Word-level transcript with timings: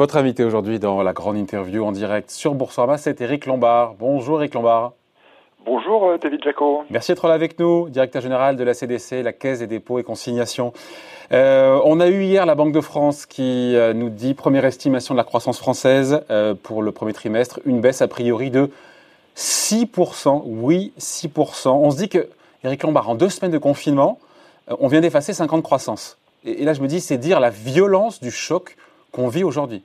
Votre 0.00 0.16
invité 0.16 0.44
aujourd'hui 0.44 0.78
dans 0.78 1.02
la 1.02 1.12
grande 1.12 1.36
interview 1.36 1.84
en 1.84 1.92
direct 1.92 2.30
sur 2.30 2.54
Boursorama, 2.54 2.96
c'est 2.96 3.20
Eric 3.20 3.44
Lombard. 3.44 3.96
Bonjour 3.98 4.40
Eric 4.40 4.54
Lombard. 4.54 4.94
Bonjour 5.66 6.06
euh, 6.06 6.16
David 6.16 6.42
Jaco. 6.42 6.84
Merci 6.88 7.12
d'être 7.12 7.28
là 7.28 7.34
avec 7.34 7.58
nous, 7.58 7.90
directeur 7.90 8.22
général 8.22 8.56
de 8.56 8.64
la 8.64 8.72
CDC, 8.72 9.22
la 9.22 9.34
Caisse 9.34 9.58
des 9.58 9.66
dépôts 9.66 9.98
et 9.98 10.02
consignations. 10.02 10.72
Euh, 11.32 11.78
on 11.84 12.00
a 12.00 12.08
eu 12.08 12.22
hier 12.22 12.46
la 12.46 12.54
Banque 12.54 12.72
de 12.72 12.80
France 12.80 13.26
qui 13.26 13.76
euh, 13.76 13.92
nous 13.92 14.08
dit 14.08 14.32
première 14.32 14.64
estimation 14.64 15.12
de 15.12 15.18
la 15.18 15.24
croissance 15.24 15.58
française 15.58 16.24
pour 16.62 16.82
le 16.82 16.92
premier 16.92 17.12
trimestre, 17.12 17.60
une 17.66 17.82
baisse 17.82 18.00
a 18.00 18.08
priori 18.08 18.50
de 18.50 18.70
6%. 19.36 20.44
Oui, 20.46 20.94
6%. 20.98 21.68
On 21.68 21.90
se 21.90 21.98
dit 21.98 22.08
que, 22.08 22.26
Eric 22.64 22.84
Lombard, 22.84 23.10
en 23.10 23.16
deux 23.16 23.28
semaines 23.28 23.52
de 23.52 23.58
confinement, 23.58 24.18
on 24.66 24.88
vient 24.88 25.02
d'effacer 25.02 25.34
50 25.34 25.62
croissances. 25.62 26.16
Et, 26.46 26.62
et 26.62 26.64
là, 26.64 26.72
je 26.72 26.80
me 26.80 26.86
dis, 26.86 27.02
c'est 27.02 27.18
dire 27.18 27.38
la 27.38 27.50
violence 27.50 28.22
du 28.22 28.30
choc 28.30 28.78
qu'on 29.12 29.28
vit 29.28 29.44
aujourd'hui. 29.44 29.82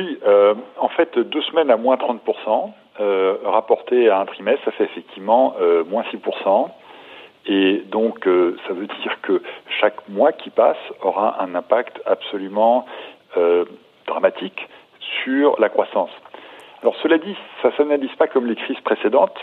Oui, 0.00 0.18
euh, 0.26 0.54
en 0.78 0.88
fait, 0.88 1.18
deux 1.18 1.42
semaines 1.42 1.70
à 1.70 1.76
moins 1.76 1.96
30%, 1.96 2.72
euh, 3.00 3.36
rapporté 3.44 4.08
à 4.08 4.18
un 4.18 4.24
trimestre, 4.24 4.64
ça 4.64 4.70
fait 4.70 4.84
effectivement 4.84 5.56
euh, 5.60 5.84
moins 5.84 6.04
6%. 6.04 6.70
Et 7.44 7.82
donc, 7.90 8.26
euh, 8.26 8.56
ça 8.66 8.72
veut 8.72 8.86
dire 8.86 9.20
que 9.20 9.42
chaque 9.78 10.08
mois 10.08 10.32
qui 10.32 10.48
passe 10.48 10.78
aura 11.02 11.42
un 11.42 11.54
impact 11.54 12.00
absolument 12.06 12.86
dramatique 14.06 14.68
sur 15.22 15.60
la 15.60 15.68
croissance. 15.68 16.10
Alors, 16.82 16.96
cela 17.02 17.18
dit, 17.18 17.36
ça 17.60 17.68
ne 17.68 17.74
s'analyse 17.74 18.14
pas 18.18 18.26
comme 18.26 18.46
les 18.46 18.56
crises 18.56 18.80
précédentes, 18.80 19.38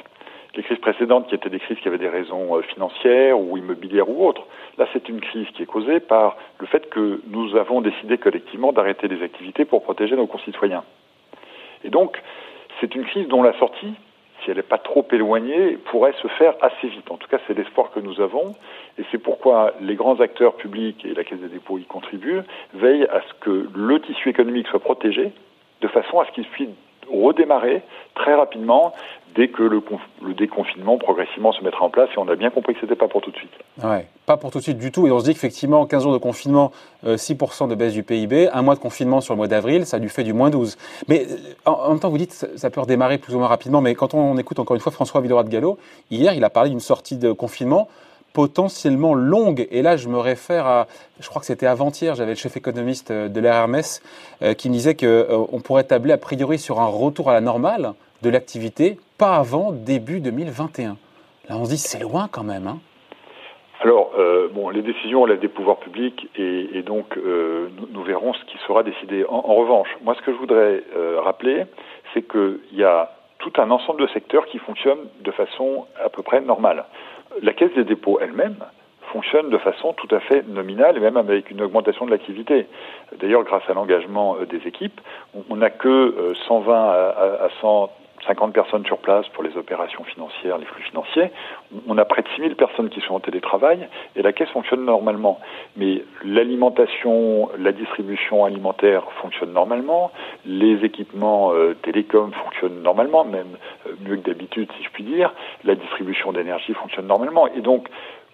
les 0.57 0.63
crises 0.63 0.79
précédentes 0.79 1.27
qui 1.27 1.35
étaient 1.35 1.51
des 1.51 1.59
crises 1.59 1.77
qui 1.77 1.87
avaient 1.87 1.99
des 1.99 2.09
raisons 2.09 2.57
euh, 2.57 2.61
financières 2.63 3.39
ou 3.39 3.57
immobilières 3.57 4.09
ou 4.09 4.27
autres. 4.27 4.41
Là, 4.77 4.87
c'est 4.91 5.07
une 5.07 5.21
crise 5.21 5.47
qui 5.53 5.63
est 5.63 5.67
causée 5.67 5.99
par 5.99 6.35
le 6.59 6.65
fait 6.65 6.89
que 6.89 7.21
nous 7.27 7.55
avons 7.55 7.79
décidé 7.79 8.17
collectivement 8.17 8.73
d'arrêter 8.73 9.07
des 9.07 9.21
activités 9.21 9.65
pour 9.65 9.83
protéger 9.83 10.15
nos 10.15 10.25
concitoyens. 10.25 10.83
Et 11.83 11.89
donc, 11.89 12.19
c'est 12.81 12.93
une 12.95 13.05
crise 13.05 13.27
dont 13.27 13.43
la 13.43 13.53
sortie, 13.59 13.93
si 14.43 14.49
elle 14.49 14.57
n'est 14.57 14.63
pas 14.63 14.79
trop 14.79 15.05
éloignée, 15.11 15.77
pourrait 15.91 16.15
se 16.23 16.27
faire 16.27 16.55
assez 16.61 16.87
vite. 16.87 17.09
En 17.11 17.17
tout 17.17 17.27
cas, 17.27 17.37
c'est 17.45 17.55
l'espoir 17.55 17.91
que 17.91 17.99
nous 17.99 18.19
avons, 18.19 18.55
et 18.97 19.03
c'est 19.11 19.19
pourquoi 19.19 19.73
les 19.79 19.93
grands 19.93 20.19
acteurs 20.19 20.55
publics, 20.55 21.05
et 21.05 21.13
la 21.13 21.23
Caisse 21.23 21.39
des 21.39 21.49
dépôts 21.49 21.77
y 21.77 21.85
contribuent, 21.85 22.41
veillent 22.73 23.07
à 23.07 23.21
ce 23.21 23.33
que 23.41 23.69
le 23.75 24.01
tissu 24.01 24.29
économique 24.29 24.67
soit 24.67 24.79
protégé, 24.79 25.31
de 25.81 25.87
façon 25.87 26.19
à 26.19 26.25
ce 26.25 26.31
qu'il 26.31 26.47
puisse 26.47 26.69
redémarrer 27.11 27.81
très 28.15 28.35
rapidement 28.35 28.93
dès 29.35 29.49
que 29.49 29.61
le, 29.61 29.81
déconfinement 30.33 30.97
progressivement 30.97 31.51
se 31.51 31.63
mettra 31.63 31.85
en 31.85 31.89
place 31.89 32.09
et 32.15 32.19
on 32.19 32.27
a 32.27 32.35
bien 32.35 32.49
compris 32.49 32.73
que 32.73 32.79
ce 32.79 32.85
n'était 32.85 32.95
pas 32.95 33.07
pour 33.07 33.21
tout 33.21 33.29
de 33.29 33.37
suite. 33.37 33.51
Ouais, 33.83 34.07
pas 34.25 34.35
pour 34.35 34.51
tout 34.51 34.57
de 34.57 34.63
suite 34.63 34.79
du 34.79 34.91
tout 34.91 35.05
et 35.05 35.11
on 35.11 35.19
se 35.19 35.25
dit 35.25 35.33
qu'effectivement 35.33 35.85
15 35.85 36.03
jours 36.03 36.13
de 36.13 36.17
confinement, 36.17 36.71
6% 37.05 37.63
euh, 37.63 37.67
de 37.67 37.75
baisse 37.75 37.93
du 37.93 38.03
PIB, 38.03 38.49
un 38.51 38.61
mois 38.63 38.73
de 38.73 38.79
confinement 38.79 39.21
sur 39.21 39.35
le 39.35 39.37
mois 39.37 39.47
d'avril, 39.47 39.85
ça 39.85 39.99
lui 39.99 40.09
fait 40.09 40.23
du 40.23 40.33
moins 40.33 40.49
12. 40.49 40.77
Mais 41.07 41.27
euh, 41.29 41.71
en, 41.71 41.89
même 41.89 41.99
temps 41.99 42.09
vous 42.09 42.17
dites 42.17 42.31
ça 42.33 42.69
peut 42.71 42.81
redémarrer 42.81 43.19
plus 43.19 43.35
ou 43.35 43.39
moins 43.39 43.47
rapidement 43.47 43.79
mais 43.79 43.93
quand 43.93 44.15
on, 44.15 44.37
écoute 44.37 44.59
encore 44.59 44.75
une 44.75 44.81
fois 44.81 44.91
François 44.91 45.21
Villeroy 45.21 45.43
de 45.43 45.49
Gallo, 45.49 45.77
hier 46.09 46.33
il 46.33 46.43
a 46.43 46.49
parlé 46.49 46.71
d'une 46.71 46.79
sortie 46.79 47.17
de 47.17 47.31
confinement 47.31 47.87
potentiellement 48.37 49.15
longue. 49.15 49.67
Et 49.71 49.81
là, 49.81 49.97
je 49.97 50.09
me 50.09 50.19
réfère 50.19 50.67
à, 50.67 50.87
je 51.19 51.27
crois 51.27 51.39
que 51.39 51.47
c'était 51.47 51.65
avant-hier, 51.65 52.13
j'avais 52.13 52.33
le 52.33 52.37
chef 52.37 52.55
économiste 52.55 53.09
euh, 53.09 53.29
de 53.29 53.39
l'RMS 53.41 53.99
qui 54.55 54.69
me 54.69 54.73
disait 54.75 54.95
qu'on 54.95 55.59
pourrait 55.61 55.85
tabler 55.85 56.13
a 56.13 56.19
priori 56.19 56.59
sur 56.59 56.79
un 56.79 56.85
retour 56.85 57.31
à 57.31 57.33
la 57.33 57.41
normale 57.41 57.93
de 58.21 58.29
l'activité, 58.29 58.99
pas 59.17 59.37
avant 59.37 59.71
début 59.71 60.19
2021. 60.19 60.97
Là, 61.49 61.57
on 61.57 61.65
se 61.65 61.71
dit, 61.71 61.77
c'est 61.79 61.99
loin 61.99 62.29
quand 62.31 62.43
même. 62.43 62.67
Hein 62.67 62.79
alors, 63.79 64.11
euh, 64.17 64.47
bon, 64.51 64.69
les 64.69 64.81
décisions 64.81 65.21
relèvent 65.21 65.39
des 65.39 65.47
pouvoirs 65.47 65.77
publics 65.77 66.27
et, 66.35 66.81
donc 66.81 67.15
euh, 67.17 67.69
nous, 67.93 68.03
verrons 68.03 68.33
ce 68.33 68.43
qui 68.45 68.57
sera 68.65 68.81
décidé. 68.81 69.23
En, 69.29 69.53
revanche, 69.53 69.87
moi, 70.03 70.15
ce 70.15 70.21
que 70.21 70.31
je 70.31 70.37
voudrais 70.37 70.83
euh, 70.95 71.19
rappeler, 71.21 71.65
c'est 72.13 72.27
qu'il 72.27 72.59
y 72.73 72.83
a 72.83 73.11
tout 73.37 73.53
un 73.57 73.69
ensemble 73.69 74.01
de 74.01 74.07
secteurs 74.07 74.47
qui 74.47 74.57
fonctionnent 74.57 75.07
de 75.21 75.31
façon 75.31 75.85
à 76.03 76.09
peu 76.09 76.23
près 76.23 76.41
normale. 76.41 76.85
La 77.41 77.53
Caisse 77.53 77.73
des 77.75 77.83
dépôts 77.83 78.19
elle-même 78.21 78.55
fonctionne 79.11 79.49
de 79.49 79.57
façon 79.57 79.93
tout 79.93 80.13
à 80.13 80.19
fait 80.19 80.45
nominale 80.47 80.97
et 80.97 80.99
même 80.99 81.17
avec 81.17 81.49
une 81.49 81.61
augmentation 81.61 82.05
de 82.05 82.11
l'activité. 82.11 82.67
D'ailleurs, 83.19 83.43
grâce 83.43 83.63
à 83.69 83.73
l'engagement 83.73 84.35
euh, 84.35 84.45
des 84.45 84.67
équipes, 84.67 84.99
on 85.49 85.55
n'a 85.55 85.69
que 85.69 86.33
120 86.47 86.73
à, 86.73 86.91
à, 86.91 87.45
à 87.45 87.49
100 87.61 87.89
50 88.27 88.53
personnes 88.53 88.85
sur 88.85 88.97
place 88.97 89.27
pour 89.29 89.43
les 89.43 89.55
opérations 89.57 90.03
financières, 90.03 90.57
les 90.57 90.65
flux 90.65 90.83
financiers. 90.83 91.31
On 91.87 91.97
a 91.97 92.05
près 92.05 92.21
de 92.21 92.27
6000 92.35 92.55
personnes 92.55 92.89
qui 92.89 93.01
sont 93.01 93.15
en 93.15 93.19
télétravail 93.19 93.87
et 94.15 94.21
la 94.21 94.33
caisse 94.33 94.49
fonctionne 94.49 94.85
normalement. 94.85 95.39
Mais 95.75 96.03
l'alimentation, 96.23 97.49
la 97.57 97.71
distribution 97.71 98.45
alimentaire 98.45 99.03
fonctionne 99.21 99.53
normalement, 99.53 100.11
les 100.45 100.83
équipements 100.85 101.53
euh, 101.53 101.75
télécoms 101.81 102.31
fonctionnent 102.31 102.81
normalement, 102.81 103.25
même 103.25 103.57
euh, 103.87 103.91
mieux 104.01 104.17
que 104.17 104.29
d'habitude 104.29 104.69
si 104.77 104.83
je 104.83 104.89
puis 104.89 105.03
dire, 105.03 105.33
la 105.63 105.75
distribution 105.75 106.31
d'énergie 106.31 106.73
fonctionne 106.73 107.07
normalement. 107.07 107.47
Et 107.47 107.61
donc, 107.61 107.87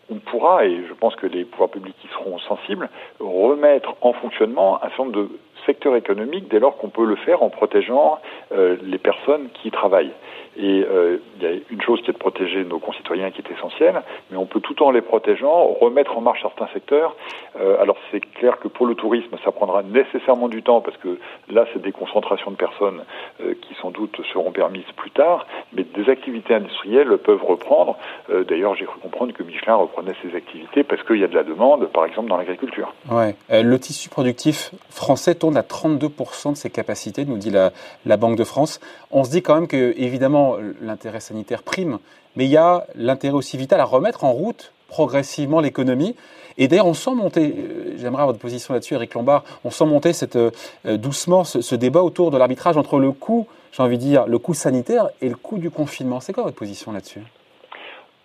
on 0.10 0.16
pourra, 0.16 0.66
et 0.66 0.84
je 0.88 0.94
pense 0.94 1.16
que 1.16 1.28
les 1.28 1.46
pouvoirs 1.46 1.70
publics 1.70 1.96
y 2.04 2.08
seront 2.10 2.38
sensibles, 2.40 2.90
remettre 3.20 3.96
en 4.02 4.14
fonctionnement 4.14 4.84
un 4.84 4.90
certain 4.90 5.06
nombre 5.06 5.16
de 5.18 5.30
secteur 5.66 5.96
économique 5.96 6.48
dès 6.50 6.60
lors 6.60 6.78
qu'on 6.78 6.90
peut 6.90 7.06
le 7.06 7.16
faire 7.16 7.44
en 7.44 7.50
protégeant 7.50 8.20
euh, 8.52 8.78
les 8.84 8.98
personnes 8.98 9.50
qui 9.62 9.72
travaillent. 9.72 10.12
Et 10.56 10.86
euh, 10.88 11.18
il 11.38 11.44
y 11.44 11.48
a 11.48 11.56
une 11.72 11.82
chose 11.82 12.00
qui 12.04 12.12
est 12.12 12.14
de 12.14 12.20
protéger 12.20 12.64
nos 12.64 12.78
concitoyens 12.78 13.32
qui 13.32 13.42
est 13.42 13.52
essentielle, 13.52 14.04
mais 14.30 14.38
on 14.38 14.46
peut 14.46 14.60
tout 14.60 14.84
en 14.84 14.92
les 14.92 15.02
protégeant 15.02 15.66
remettre 15.82 16.16
en 16.16 16.22
marche 16.22 16.42
certains 16.44 16.68
secteurs. 16.74 17.16
Euh, 17.60 17.82
alors 17.82 17.98
c'est 18.12 18.20
clair 18.20 18.60
que 18.60 18.68
pour 18.68 18.86
le 18.86 18.94
tourisme, 18.94 19.36
ça 19.44 19.52
prendra 19.52 19.82
nécessairement 19.82 20.50
du 20.50 20.62
temps 20.62 20.82
parce 20.82 20.98
que 20.98 21.18
là, 21.50 21.66
c'est 21.74 21.82
des 21.82 21.92
concentrations 21.92 22.52
de 22.52 22.56
personnes 22.56 23.02
qui 23.40 23.74
sans 23.82 23.90
doute 23.90 24.22
seront 24.32 24.52
permises 24.52 24.84
plus 24.96 25.10
tard, 25.10 25.48
mais 25.74 25.84
des 25.84 26.10
activités 26.10 26.54
industrielles 26.54 27.18
peuvent 27.18 27.44
reprendre. 27.44 27.98
D'ailleurs, 28.30 28.76
j'ai 28.76 28.86
cru 28.86 29.00
comprendre 29.00 29.34
que 29.34 29.44
Michelin 29.44 29.76
reprenait 29.76 30.14
ses 30.22 30.36
activités 30.36 30.84
parce 30.84 31.02
qu'il 31.04 31.18
y 31.18 31.24
a 31.24 31.28
de 31.28 31.36
la 31.36 31.44
demande, 31.44 31.88
par 31.88 32.06
exemple 32.06 32.30
dans 32.30 32.38
l'agriculture. 32.38 32.94
Ouais. 33.12 33.36
Le 33.50 33.78
tissu 33.80 34.10
productif 34.10 34.72
français 34.90 35.36
tourne 35.36 35.53
à 35.58 35.62
32% 35.62 36.52
de 36.52 36.58
ses 36.58 36.70
capacités, 36.70 37.26
nous 37.26 37.38
dit 37.38 37.52
la, 37.52 38.18
Banque 38.18 38.38
de 38.38 38.44
France. 38.44 38.80
On 39.12 39.24
se 39.24 39.32
dit 39.32 39.42
quand 39.42 39.56
même 39.56 39.68
que, 39.68 39.94
évidemment, 39.98 40.56
l'intérêt 40.82 41.20
sanitaire 41.20 41.64
prime, 41.64 42.00
mais 42.36 42.46
il 42.46 42.52
y 42.52 42.58
a 42.58 42.86
l'intérêt 42.96 43.36
aussi 43.36 43.58
vital 43.58 43.80
à 43.80 43.86
remettre 43.86 44.24
en 44.24 44.32
route 44.32 44.72
progressivement 44.88 45.60
l'économie. 45.60 46.16
Et 46.58 46.68
d'ailleurs, 46.68 46.86
on 46.86 46.94
sent 46.94 47.16
monter, 47.16 47.56
euh, 47.58 47.98
j'aimerais 47.98 48.26
votre 48.26 48.40
position 48.40 48.74
là-dessus, 48.74 48.94
Eric 48.94 49.16
Lombard, 49.16 49.44
on 49.64 49.72
sent 49.72 49.86
monter 49.86 50.14
cette, 50.14 50.36
euh, 50.36 50.52
doucement 50.86 51.44
ce, 51.44 51.76
débat 51.76 52.04
autour 52.04 52.30
de 52.30 52.38
l'arbitrage 52.38 52.78
entre 52.78 53.00
le 53.00 53.12
coût, 53.12 53.48
j'ai 53.72 53.82
envie 53.82 53.98
de 53.98 54.04
dire, 54.04 54.28
le 54.28 54.38
coût 54.38 54.54
sanitaire 54.54 55.10
et 55.22 55.30
le 55.30 55.36
coût 55.36 55.58
du 55.58 55.72
confinement. 55.72 56.20
C'est 56.20 56.32
quoi 56.32 56.44
votre 56.44 56.56
position 56.56 56.92
là-dessus? 56.92 57.22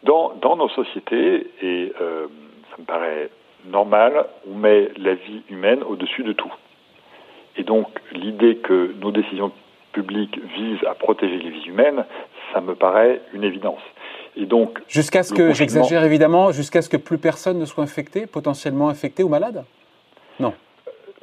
Dans, 0.03 0.57
nos 0.57 0.69
sociétés, 0.69 1.47
et 1.63 1.93
euh, 2.01 2.27
ça 2.71 2.77
me 2.79 2.85
paraît 2.85 3.31
normal, 3.67 4.27
on 4.49 4.55
met 4.55 4.91
la 4.97 5.15
vie 5.15 5.43
humaine 5.49 5.83
au-dessus 5.83 6.23
de 6.23 6.33
tout. 6.33 6.53
Donc, 7.69 7.87
l'idée 8.13 8.57
que 8.57 8.95
nos 9.03 9.13
décisions 9.13 9.53
public 9.93 10.41
vise 10.57 10.79
à 10.89 10.95
protéger 10.95 11.37
les 11.37 11.51
vies 11.51 11.67
humaines, 11.67 12.05
ça 12.53 12.63
me 12.63 12.75
paraît 12.75 13.21
une 13.35 13.45
évidence. 13.45 13.83
Et 14.37 14.47
donc, 14.47 14.79
jusqu'à 14.89 15.23
ce 15.23 15.35
que, 15.35 15.53
j'exagère 15.53 16.03
évidemment, 16.03 16.51
jusqu'à 16.51 16.81
ce 16.81 16.89
que 16.89 16.97
plus 16.97 17.19
personne 17.19 17.59
ne 17.59 17.67
soit 17.67 17.85
infecté, 17.85 18.27
potentiellement 18.27 18.89
infecté 18.89 19.23
ou 19.23 19.29
malade? 19.29 19.65
Non. 20.41 20.55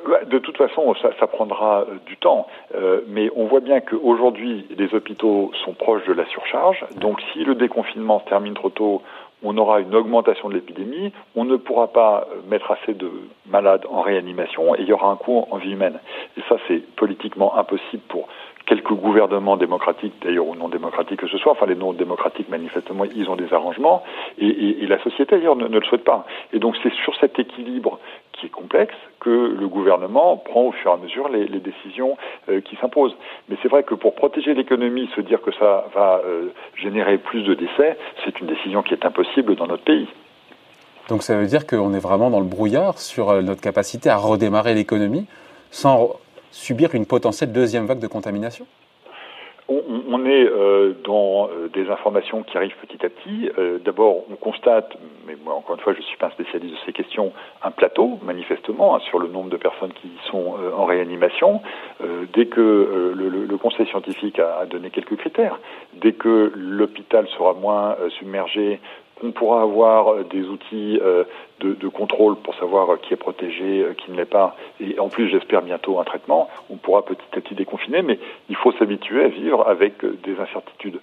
Euh, 0.07 0.25
de 0.25 0.37
toute 0.37 0.57
façon, 0.57 0.93
ça, 1.01 1.09
ça 1.19 1.25
prendra 1.25 1.81
euh, 1.81 1.95
du 2.05 2.17
temps, 2.17 2.45
euh, 2.75 3.01
mais 3.07 3.31
on 3.35 3.45
voit 3.45 3.61
bien 3.61 3.79
qu'aujourd'hui, 3.79 4.67
les 4.77 4.93
hôpitaux 4.93 5.51
sont 5.63 5.73
proches 5.73 6.05
de 6.05 6.13
la 6.13 6.25
surcharge. 6.25 6.85
Donc, 6.97 7.21
si 7.33 7.43
le 7.43 7.55
déconfinement 7.55 8.19
se 8.19 8.25
termine 8.25 8.53
trop 8.53 8.69
tôt, 8.69 9.01
on 9.45 9.57
aura 9.57 9.79
une 9.79 9.95
augmentation 9.95 10.49
de 10.49 10.55
l'épidémie, 10.55 11.13
on 11.35 11.45
ne 11.45 11.55
pourra 11.55 11.87
pas 11.87 12.27
mettre 12.47 12.71
assez 12.71 12.93
de 12.93 13.09
malades 13.45 13.85
en 13.89 14.01
réanimation 14.01 14.75
et 14.75 14.81
il 14.81 14.87
y 14.87 14.93
aura 14.93 15.09
un 15.09 15.15
coût 15.15 15.45
en 15.51 15.57
vie 15.57 15.71
humaine. 15.71 15.99
Et 16.37 16.41
ça, 16.49 16.57
c'est 16.67 16.81
politiquement 16.95 17.55
impossible 17.57 18.03
pour 18.07 18.27
quelques 18.65 18.93
gouvernements 18.93 19.57
démocratiques, 19.57 20.13
d'ailleurs 20.23 20.47
ou 20.47 20.55
non 20.55 20.69
démocratiques 20.69 21.19
que 21.19 21.27
ce 21.27 21.37
soit, 21.37 21.51
enfin 21.51 21.65
les 21.65 21.75
non 21.75 21.93
démocratiques 21.93 22.49
manifestement 22.49 23.05
ils 23.05 23.29
ont 23.29 23.35
des 23.35 23.53
arrangements 23.53 24.03
et, 24.37 24.85
la 24.87 25.01
société 25.01 25.37
d'ailleurs 25.37 25.55
ne, 25.55 25.67
le 25.67 25.83
souhaite 25.83 26.03
pas. 26.03 26.25
Et 26.53 26.59
donc 26.59 26.75
c'est 26.83 26.93
sur 27.03 27.15
cet 27.19 27.39
équilibre 27.39 27.99
qui 28.33 28.45
est 28.45 28.49
complexe 28.49 28.93
que 29.19 29.29
le 29.29 29.67
gouvernement 29.67 30.37
prend 30.37 30.63
au 30.63 30.71
fur 30.71 30.91
et 30.91 30.93
à 30.93 30.97
mesure 30.97 31.29
les, 31.29 31.47
les 31.47 31.59
décisions 31.59 32.17
euh, 32.49 32.61
qui 32.61 32.75
s'imposent. 32.75 33.15
Mais 33.49 33.57
c'est 33.63 33.67
vrai 33.67 33.83
que 33.83 33.95
pour 33.95 34.13
protéger 34.13 34.53
l'économie, 34.53 35.09
se 35.15 35.21
dire 35.21 35.41
que 35.41 35.51
ça 35.53 35.87
va 35.95 36.21
euh, 36.25 36.49
générer 36.75 37.17
plus 37.17 37.43
de 37.43 37.53
décès, 37.55 37.97
c'est 38.23 38.39
une 38.39 38.47
décision 38.47 38.83
qui 38.83 38.93
est 38.93 39.05
impossible 39.05 39.55
dans 39.55 39.67
notre 39.67 39.83
pays. 39.83 40.07
Donc 41.09 41.23
ça 41.23 41.37
veut 41.37 41.45
dire 41.45 41.67
qu'on 41.67 41.93
est 41.93 41.99
vraiment 41.99 42.29
dans 42.29 42.39
le 42.39 42.45
brouillard 42.45 42.99
sur 42.99 43.29
euh, 43.29 43.41
notre 43.41 43.61
capacité 43.61 44.09
à 44.09 44.17
redémarrer 44.17 44.73
l'économie 44.73 45.27
sans 45.71 46.15
subir 46.55 46.95
une 46.95 47.05
potentielle 47.05 47.51
deuxième 47.51 47.85
vague 47.85 47.99
de 47.99 48.07
contamination 48.07 48.65
on, 49.67 50.25
est 50.25 50.45
euh, 50.45 50.93
dans 51.03 51.49
euh, 51.49 51.69
des 51.73 51.89
informations 51.89 52.43
qui 52.43 52.55
arrivent 52.55 52.75
petit 52.87 53.03
à 53.03 53.09
petit. 53.09 53.49
Euh, 53.57 53.79
d'abord, 53.83 54.23
on 54.31 54.35
constate, 54.35 54.95
mais 55.25 55.35
moi 55.43 55.55
encore 55.55 55.75
une 55.75 55.81
fois, 55.81 55.93
je 55.93 55.99
ne 55.99 56.03
suis 56.03 56.17
pas 56.17 56.27
un 56.27 56.31
spécialiste 56.31 56.75
de 56.75 56.79
ces 56.85 56.93
questions, 56.93 57.33
un 57.63 57.71
plateau, 57.71 58.19
manifestement, 58.23 58.95
hein, 58.95 58.99
sur 59.09 59.17
le 59.17 59.27
nombre 59.27 59.49
de 59.49 59.57
personnes 59.57 59.93
qui 59.93 60.11
sont 60.29 60.53
en 60.77 60.85
réanimation. 60.85 61.61
dès 62.33 62.45
que 62.45 63.13
le, 63.15 63.57
Conseil 63.57 63.87
scientifique 63.87 64.37
a, 64.37 64.67
donné 64.67 64.91
quelques 64.91 65.15
critères, 65.15 65.59
dès 65.93 66.11
que 66.11 66.51
l'hôpital 66.55 67.27
sera 67.29 67.53
moins 67.53 67.95
submergé 68.19 68.79
on 69.23 69.31
pourra 69.31 69.61
avoir 69.61 70.13
euh, 70.13 70.23
des 70.23 70.43
outils 70.43 70.99
euh, 71.01 71.23
de, 71.59 71.87
contrôle 71.87 72.35
pour 72.37 72.55
savoir 72.55 72.89
euh, 72.89 72.97
qui 72.97 73.13
est 73.13 73.17
protégé, 73.17 73.85
qui 73.97 74.11
ne 74.11 74.17
l'est 74.17 74.25
pas, 74.25 74.55
et 74.79 74.99
en 74.99 75.09
plus 75.09 75.29
j'espère 75.29 75.61
bientôt 75.61 75.99
un 75.99 76.03
traitement, 76.03 76.49
on 76.69 76.75
pourra 76.75 77.03
petit 77.03 77.21
à 77.33 77.41
petit 77.41 77.55
déconfiner, 77.55 78.01
mais 78.01 78.19
il 78.49 78.55
faut 78.55 78.71
s'habituer 78.73 79.23
à 79.23 79.27
vivre 79.27 79.67
avec 79.67 80.03
des 80.03 80.39
incertitudes 80.39 80.99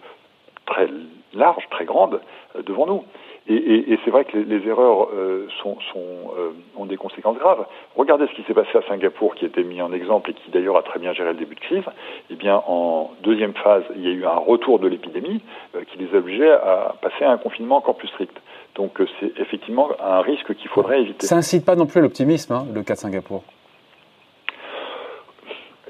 très 0.66 0.88
larges, 1.32 1.66
très 1.70 1.84
grandes 1.84 2.20
devant 2.66 2.86
nous. 2.86 3.04
Et, 3.48 3.98
c'est 4.04 4.10
vrai 4.10 4.24
que 4.24 4.38
les, 4.38 4.68
erreurs 4.68 5.08
euh, 5.12 5.48
sont, 5.62 5.76
euh, 5.96 6.52
ont 6.76 6.86
des 6.86 6.96
conséquences 6.96 7.38
graves. 7.38 7.66
Regardez 7.96 8.26
ce 8.28 8.34
qui 8.34 8.42
s'est 8.44 8.54
passé 8.54 8.70
à 8.78 8.82
Singapour, 8.86 9.34
qui 9.34 9.44
a 9.44 9.48
été 9.48 9.64
mis 9.64 9.82
en 9.82 9.92
exemple 9.92 10.30
et 10.30 10.34
qui 10.34 10.50
d'ailleurs 10.52 10.76
a 10.76 10.82
très 10.82 11.00
bien 11.00 11.12
géré 11.12 11.32
le 11.32 11.38
début 11.38 11.56
de 11.56 11.60
crise. 11.60 11.84
Eh 12.30 12.36
bien, 12.36 12.62
en 12.68 13.10
deuxième 13.24 13.54
phase, 13.54 13.82
il 13.96 14.02
y 14.02 14.08
a 14.08 14.12
eu 14.12 14.24
un 14.24 14.38
retour 14.38 14.78
de 14.78 14.86
l'épidémie 14.86 15.42
euh, 15.74 15.82
qui 15.84 15.98
les 15.98 16.16
obligeait 16.16 16.52
à 16.52 16.94
passer 17.02 17.24
à 17.24 17.32
un 17.32 17.36
confinement 17.36 17.78
encore 17.78 17.96
plus 17.96 18.08
strict. 18.08 18.36
Donc, 18.76 19.02
c'est 19.18 19.38
effectivement 19.38 19.88
un 20.00 20.20
risque 20.20 20.54
qu'il 20.54 20.68
faudrait 20.68 21.00
éviter. 21.00 21.26
Ça 21.26 21.36
incite 21.36 21.66
pas 21.66 21.74
non 21.74 21.86
plus 21.86 22.00
l'optimisme, 22.00 22.52
hein, 22.52 22.66
le 22.72 22.82
cas 22.82 22.94
de 22.94 23.00
Singapour. 23.00 23.42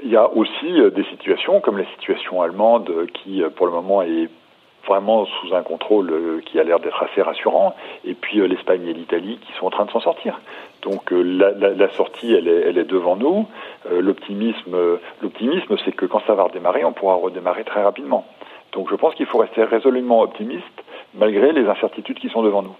Il 0.03 0.11
y 0.11 0.17
a 0.17 0.29
aussi 0.33 0.73
des 0.91 1.05
situations 1.05 1.61
comme 1.61 1.79
la 1.79 1.87
situation 1.93 2.43
allemande 2.43 2.91
qui, 3.15 3.41
pour 3.55 3.67
le 3.67 3.73
moment, 3.73 4.03
est 4.03 4.29
vraiment 4.87 5.27
sous 5.27 5.55
un 5.55 5.63
contrôle 5.63 6.11
euh, 6.11 6.41
qui 6.45 6.59
a 6.59 6.65
l'air 6.65 6.81
d'être 6.81 7.03
assez 7.03 7.23
rassurant, 7.23 7.75
et 8.05 8.15
puis 8.15 8.41
euh, 8.41 8.47
l'Espagne 8.47 8.87
et 8.87 8.93
l'Italie 8.93 9.39
qui 9.39 9.53
sont 9.59 9.67
en 9.67 9.71
train 9.71 9.85
de 9.85 9.91
s'en 9.91 10.01
sortir. 10.01 10.41
Donc 10.83 11.13
euh, 11.13 11.23
la, 11.23 11.89
sortie, 11.91 12.35
elle 12.35 12.49
est, 12.49 12.61
elle 12.69 12.79
est, 12.79 12.85
devant 12.85 13.17
nous. 13.17 13.47
l'optimisme, 13.89 14.99
l'optimisme, 15.23 15.77
c'est 15.85 15.93
que 15.93 16.07
quand 16.07 16.23
ça 16.27 16.35
va 16.35 16.45
redémarrer, 16.45 16.85
on 16.85 16.93
pourra 16.93 17.15
redémarrer 17.15 17.65
très 17.65 17.83
rapidement. 17.83 18.27
Donc 18.73 18.91
je 18.91 18.97
pense 18.97 19.15
qu'il 19.15 19.27
faut 19.27 19.39
rester 19.39 19.63
résolument 19.63 20.23
optimiste 20.23 20.65
malgré 21.15 21.53
les 21.53 21.67
incertitudes 21.69 22.19
qui 22.19 22.29
sont 22.31 22.43
devant 22.43 22.63
nous. 22.63 22.75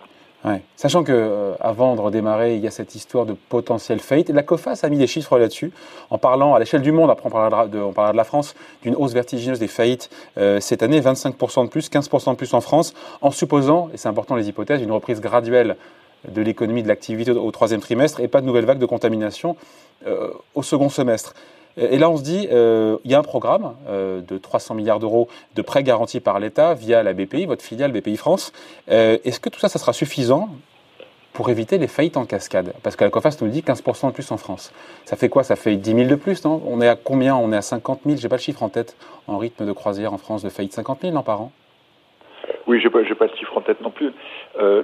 Sachant 0.77 1.05
que 1.05 1.13
euh, 1.13 1.55
avant 1.61 1.95
de 1.95 2.01
redémarrer, 2.01 2.57
il 2.57 2.61
y 2.61 2.67
a 2.67 2.71
cette 2.71 2.95
histoire 2.95 3.27
de 3.27 3.33
potentiel 3.33 4.01
faillite. 4.01 4.31
La 4.31 4.43
COFAS 4.43 4.81
a 4.83 4.89
mis 4.89 4.99
des 4.99 5.07
chiffres 5.07 5.39
là-dessus, 5.39 5.73
en 6.11 6.19
parlant 6.19 6.55
à 6.55 6.59
l'échelle 6.59 6.83
du 6.83 6.91
monde, 6.91 7.11
après 7.11 7.29
on 7.29 7.31
parlera 7.31 7.69
de, 7.69 8.17
la 8.17 8.25
France, 8.25 8.55
d'une 8.83 8.97
hausse 8.97 9.13
vertigineuse 9.13 9.61
des 9.61 9.69
faillites 9.69 10.11
euh, 10.39 10.59
cette 10.59 10.83
année, 10.83 11.01
25% 11.01 11.65
de 11.65 11.69
plus, 11.69 11.89
15% 11.89 12.33
de 12.33 12.37
plus 12.37 12.55
en 12.55 12.61
France, 12.61 12.93
en 13.21 13.31
supposant, 13.31 13.89
et 13.95 13.97
c'est 13.97 14.09
important 14.09 14.35
les 14.35 14.49
hypothèses, 14.49 14.83
une 14.83 14.93
reprise 14.93 15.21
graduelle 15.21 15.77
de 16.29 16.43
l'économie 16.43 16.83
de 16.83 16.89
l'activité 16.89 17.31
au 17.31 17.51
troisième 17.51 17.81
trimestre 17.81 18.21
et 18.21 18.29
pas 18.29 18.41
de 18.41 18.47
nouvelles 18.47 18.65
vagues 18.65 18.79
de 18.79 18.87
contamination 18.87 19.57
euh, 20.07 20.31
au 20.55 20.63
second 20.63 20.89
semestre. 20.89 21.35
Et 21.77 21.99
là, 21.99 22.11
on 22.11 22.17
se 22.17 22.23
dit, 22.23 22.49
euh, 22.53 22.99
il 23.05 23.11
y 23.11 23.15
a 23.15 23.19
un 23.19 23.23
programme 23.23 23.75
euh, 23.89 24.21
de 24.21 24.37
300 24.37 24.75
milliards 24.75 24.99
d'euros 24.99 25.29
de 25.55 25.63
prêts 25.63 25.83
garantis 25.83 26.21
par 26.21 26.39
l'État 26.39 26.75
via 26.75 27.03
la 27.03 27.15
BPI, 27.15 27.47
votre 27.47 27.63
filiale 27.63 27.93
BPI 27.93 28.17
France. 28.17 28.53
Euh, 28.91 29.17
est-ce 29.25 29.41
que 29.41 29.49
tout 29.49 29.59
ça, 29.59 29.69
ça 29.69 29.79
sera 29.79 29.95
suffisant 29.95 30.51
pour 31.33 31.49
éviter 31.49 31.79
les 31.79 31.87
faillites 31.87 32.19
en 32.19 32.27
cascade? 32.27 32.75
Parce 32.83 32.97
que 32.97 33.05
la 33.05 33.11
COFAS 33.11 33.39
nous 33.41 33.49
dit 33.49 33.63
15% 33.63 34.09
de 34.09 34.13
plus 34.13 34.31
en 34.33 34.37
France. 34.37 34.73
Ça 35.07 35.17
fait 35.17 35.31
quoi? 35.31 35.45
Ça 35.45 35.57
fait 35.57 35.77
10 35.77 35.95
000 35.95 36.11
de 36.11 36.15
plus, 36.15 36.45
non? 36.45 36.63
On 36.67 36.83
est 36.83 36.89
à 36.89 36.97
combien? 36.97 37.37
On 37.37 37.53
est 37.53 37.57
à 37.57 37.63
50 37.63 38.01
000, 38.05 38.19
j'ai 38.19 38.29
pas 38.29 38.37
le 38.37 38.43
chiffre 38.43 38.63
en 38.63 38.69
tête, 38.69 38.97
en 39.27 39.39
rythme 39.39 39.65
de 39.65 39.73
croisière 39.73 40.13
en 40.13 40.19
France 40.19 40.43
de 40.43 40.51
faillite. 40.51 40.75
50 40.75 41.01
000, 41.01 41.15
non, 41.15 41.23
par 41.23 41.41
an? 41.41 41.53
Oui, 42.67 42.81
je 42.81 42.85
n'ai 42.85 42.91
pas, 42.91 43.01
pas, 43.15 43.27
le 43.27 43.37
chiffre 43.39 43.57
en 43.57 43.63
tête 43.63 43.81
non 43.81 43.91
plus. 43.91 44.13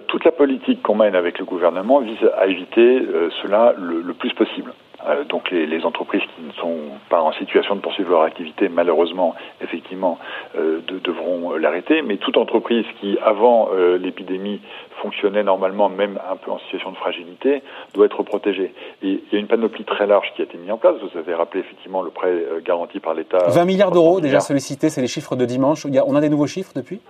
toute 0.06 0.24
la 0.24 0.32
politique 0.32 0.82
qu'on 0.82 0.94
mène 0.94 1.14
avec 1.14 1.38
le 1.38 1.44
gouvernement 1.44 2.00
vise 2.00 2.16
à 2.36 2.46
éviter 2.46 3.02
cela 3.42 3.74
le, 3.76 4.14
plus 4.14 4.32
possible. 4.32 4.72
Euh, 5.18 5.24
donc 5.24 5.50
les, 5.50 5.66
les, 5.66 5.84
entreprises 5.84 6.22
qui 6.34 6.42
ne 6.42 6.52
sont 6.52 6.76
pas 7.08 7.20
en 7.20 7.32
situation 7.32 7.76
de 7.76 7.80
poursuivre 7.80 8.10
leur 8.10 8.22
activité, 8.22 8.68
malheureusement, 8.68 9.34
effectivement, 9.60 10.18
euh, 10.56 10.80
de, 10.86 10.98
devront 10.98 11.54
l'arrêter. 11.54 12.02
Mais 12.02 12.16
toute 12.16 12.36
entreprise 12.36 12.84
qui, 13.00 13.18
avant 13.24 13.68
euh, 13.72 13.98
l'épidémie, 13.98 14.60
fonctionnait 15.02 15.44
normalement, 15.44 15.88
même 15.88 16.18
un 16.30 16.36
peu 16.36 16.50
en 16.50 16.58
situation 16.58 16.90
de 16.90 16.96
fragilité, 16.96 17.62
doit 17.94 18.06
être 18.06 18.22
protégée. 18.22 18.74
Et 19.02 19.22
il 19.24 19.32
y 19.32 19.36
a 19.36 19.38
une 19.38 19.46
panoplie 19.46 19.84
très 19.84 20.06
large 20.06 20.32
qui 20.34 20.42
a 20.42 20.44
été 20.44 20.58
mise 20.58 20.72
en 20.72 20.78
place. 20.78 20.94
Vous 21.00 21.18
avez 21.18 21.34
rappelé 21.34 21.60
effectivement 21.60 22.02
le 22.02 22.10
prêt 22.10 22.34
garanti 22.64 22.98
par 22.98 23.14
l'État. 23.14 23.38
20 23.48 23.64
milliards 23.64 23.92
d'euros 23.92 24.20
déjà 24.20 24.40
sollicités, 24.40 24.90
c'est 24.90 25.00
les 25.00 25.06
chiffres 25.06 25.36
de 25.36 25.44
dimanche. 25.44 25.86
on 25.86 26.16
a 26.16 26.20
des 26.20 26.28
nouveaux 26.28 26.48
chiffres 26.48 26.72
depuis? 26.74 27.00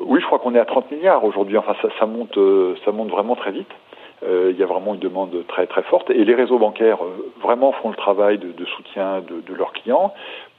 Oui, 0.00 0.20
je 0.20 0.26
crois 0.26 0.38
qu'on 0.38 0.54
est 0.54 0.60
à 0.60 0.64
30 0.64 0.92
milliards 0.92 1.24
aujourd'hui. 1.24 1.58
Enfin, 1.58 1.74
ça, 1.82 1.88
ça 1.98 2.06
monte, 2.06 2.38
ça 2.84 2.92
monte 2.92 3.10
vraiment 3.10 3.34
très 3.34 3.50
vite. 3.50 3.68
Euh, 4.24 4.50
il 4.52 4.58
y 4.58 4.62
a 4.62 4.66
vraiment 4.66 4.94
une 4.94 5.00
demande 5.00 5.30
très 5.46 5.66
très 5.66 5.82
forte 5.84 6.10
et 6.10 6.24
les 6.24 6.34
réseaux 6.34 6.58
bancaires 6.58 7.02
euh, 7.04 7.30
vraiment 7.40 7.72
font 7.72 7.90
le 7.90 7.96
travail 7.96 8.38
de, 8.38 8.64
soutien 8.76 9.20
de, 9.20 9.54
leurs 9.54 9.72
clients. 9.72 10.12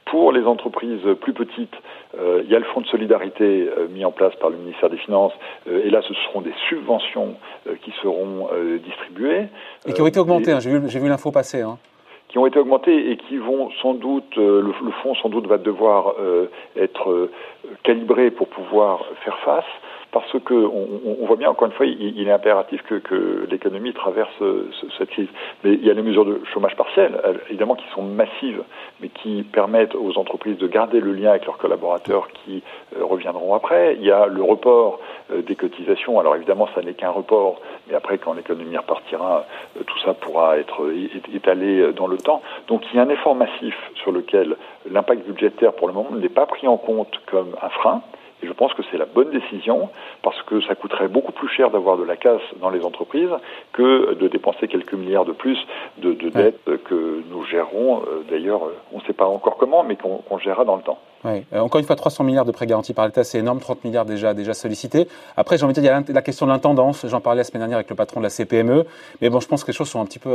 Pour 0.06 0.32
les 0.32 0.42
entreprises 0.42 1.06
plus 1.20 1.32
petites, 1.32 1.74
euh, 2.18 2.42
il 2.44 2.50
y 2.50 2.56
a 2.56 2.58
le 2.58 2.64
fonds 2.64 2.80
de 2.80 2.86
solidarité 2.86 3.68
mis 3.90 4.04
en 4.04 4.10
place 4.10 4.34
par 4.36 4.50
le 4.50 4.56
ministère 4.56 4.90
des 4.90 4.96
Finances, 4.96 5.32
et 5.70 5.88
là 5.88 6.02
ce 6.02 6.14
seront 6.14 6.40
des 6.40 6.54
subventions 6.68 7.36
qui 7.82 7.92
seront 8.02 8.48
distribuées. 8.84 9.46
Et 9.86 9.92
qui 9.92 10.02
ont 10.02 10.06
été 10.06 10.18
augmentées, 10.18 10.52
hein, 10.52 10.58
j'ai 10.58 10.70
vu, 10.70 10.80
vu 10.80 11.08
l'info 11.08 11.30
passer. 11.30 11.60
Hein 11.60 11.78
qui 12.30 12.38
ont 12.38 12.46
été 12.46 12.58
augmentées 12.58 13.10
et 13.10 13.16
qui 13.16 13.36
vont 13.36 13.70
sans 13.82 13.94
doute, 13.94 14.36
le, 14.36 14.62
le 14.62 14.90
fonds 15.02 15.14
sans 15.16 15.28
doute 15.28 15.46
va 15.46 15.58
devoir 15.58 16.14
être 16.76 17.28
calibré 17.82 18.30
pour 18.30 18.48
pouvoir 18.48 19.04
faire 19.24 19.38
face 19.40 19.64
parce 20.12 20.32
que 20.44 20.54
on, 20.54 21.26
voit 21.26 21.36
bien, 21.36 21.50
encore 21.50 21.66
une 21.66 21.74
fois, 21.74 21.86
il, 21.86 22.26
est 22.26 22.32
impératif 22.32 22.82
que, 22.82 23.46
l'économie 23.50 23.92
traverse 23.92 24.42
cette 24.98 25.10
crise. 25.10 25.28
Mais 25.62 25.74
il 25.74 25.84
y 25.84 25.90
a 25.90 25.94
les 25.94 26.02
mesures 26.02 26.24
de 26.24 26.40
chômage 26.52 26.74
partiel, 26.76 27.20
évidemment, 27.48 27.76
qui 27.76 27.86
sont 27.94 28.02
massives, 28.02 28.62
mais 29.00 29.08
qui 29.08 29.44
permettent 29.44 29.94
aux 29.94 30.18
entreprises 30.18 30.58
de 30.58 30.66
garder 30.66 31.00
le 31.00 31.12
lien 31.12 31.30
avec 31.30 31.46
leurs 31.46 31.58
collaborateurs 31.58 32.28
qui 32.28 32.62
euh, 32.96 33.04
reviendront 33.04 33.54
après. 33.54 33.96
Il 33.96 34.04
y 34.04 34.10
a 34.10 34.26
le 34.26 34.42
report 34.42 35.00
euh, 35.32 35.42
des 35.42 35.54
cotisations. 35.54 36.18
Alors 36.18 36.36
évidemment, 36.36 36.68
ça 36.74 36.82
n'est 36.82 36.94
qu'un 36.94 37.10
report, 37.10 37.60
mais 37.88 37.94
après, 37.94 38.18
quand 38.18 38.32
l'économie 38.32 38.76
repartira, 38.76 39.46
euh, 39.76 39.82
tout 39.84 39.98
ça 40.00 40.14
pourra 40.14 40.58
être 40.58 40.90
étalé 41.34 41.92
dans 41.92 42.06
le 42.06 42.16
Donc 42.68 42.82
il 42.92 42.96
y 42.96 42.98
a 42.98 43.02
un 43.02 43.08
effort 43.08 43.34
massif 43.34 43.74
sur 43.94 44.12
lequel 44.12 44.56
l'impact 44.90 45.26
budgétaire, 45.26 45.72
pour 45.72 45.88
le 45.88 45.94
moment, 45.94 46.10
n'est 46.12 46.28
pas 46.28 46.46
pris 46.46 46.66
en 46.66 46.76
compte 46.76 47.20
comme 47.26 47.54
un 47.62 47.68
frein. 47.68 48.02
Et 48.42 48.46
je 48.46 48.52
pense 48.52 48.72
que 48.74 48.82
c'est 48.90 48.98
la 48.98 49.06
bonne 49.06 49.30
décision 49.30 49.88
parce 50.22 50.40
que 50.42 50.60
ça 50.62 50.74
coûterait 50.74 51.08
beaucoup 51.08 51.32
plus 51.32 51.48
cher 51.48 51.70
d'avoir 51.70 51.96
de 51.96 52.04
la 52.04 52.16
casse 52.16 52.42
dans 52.60 52.70
les 52.70 52.84
entreprises 52.84 53.30
que 53.72 54.14
de 54.14 54.28
dépenser 54.28 54.68
quelques 54.68 54.94
milliards 54.94 55.24
de 55.24 55.32
plus 55.32 55.58
de, 55.98 56.12
dettes 56.30 56.64
que 56.84 57.22
nous 57.30 57.44
gérerons. 57.44 58.00
Euh, 58.00 58.24
d'ailleurs, 58.30 58.64
euh, 58.64 58.76
on 58.92 58.98
ne 58.98 59.02
sait 59.02 59.12
pas 59.12 59.26
encore 59.26 59.56
comment, 59.56 59.82
mais 59.82 59.96
qu'on 59.96 60.38
gérera 60.38 60.64
dans 60.64 60.76
le 60.76 60.82
temps. 60.82 60.98
Oui. 61.24 61.44
Euh, 61.52 61.60
encore 61.60 61.80
une 61.80 61.86
fois, 61.86 61.96
300 61.96 62.24
milliards 62.24 62.44
de 62.46 62.52
prêts 62.52 62.66
garantis 62.66 62.94
par 62.94 63.04
l'État, 63.04 63.24
c'est 63.24 63.38
énorme, 63.38 63.60
30 63.60 63.84
milliards 63.84 64.06
déjà, 64.06 64.32
déjà 64.32 64.54
sollicités. 64.54 65.06
Après, 65.36 65.58
j'ai 65.58 65.64
envie 65.64 65.74
de 65.74 65.80
dire, 65.80 65.92
il 65.92 66.08
y 66.08 66.10
a 66.10 66.14
la 66.14 66.22
question 66.22 66.46
de 66.46 66.50
l'intendance. 66.50 67.06
J'en 67.06 67.20
parlais 67.20 67.40
la 67.40 67.44
semaine 67.44 67.60
dernière 67.60 67.78
avec 67.78 67.90
le 67.90 67.96
patron 67.96 68.20
de 68.20 68.24
la 68.24 68.30
CPME. 68.30 68.86
Mais 69.20 69.28
bon, 69.28 69.40
je 69.40 69.48
pense 69.48 69.62
que 69.62 69.68
les 69.68 69.76
choses 69.76 69.88
sont 69.88 70.00
un 70.00 70.06
petit 70.06 70.18
peu 70.18 70.34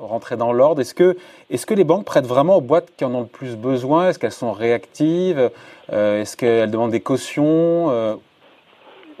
rentrées 0.00 0.36
dans 0.36 0.52
l'ordre. 0.52 0.80
Est-ce 0.80 0.94
que, 0.94 1.16
est 1.50 1.64
que 1.64 1.74
les 1.74 1.84
banques 1.84 2.06
prêtent 2.06 2.26
vraiment 2.26 2.56
aux 2.56 2.60
boîtes 2.62 2.88
qui 2.96 3.04
en 3.04 3.14
ont 3.14 3.20
le 3.20 3.26
plus 3.26 3.56
besoin? 3.56 4.08
Est-ce 4.08 4.18
qu'elles 4.18 4.32
sont 4.32 4.52
réactives? 4.52 5.50
Est-ce 5.90 6.36
qu'elles 6.36 6.70
demandent 6.70 6.90
des 6.90 7.00
cautions 7.00 8.18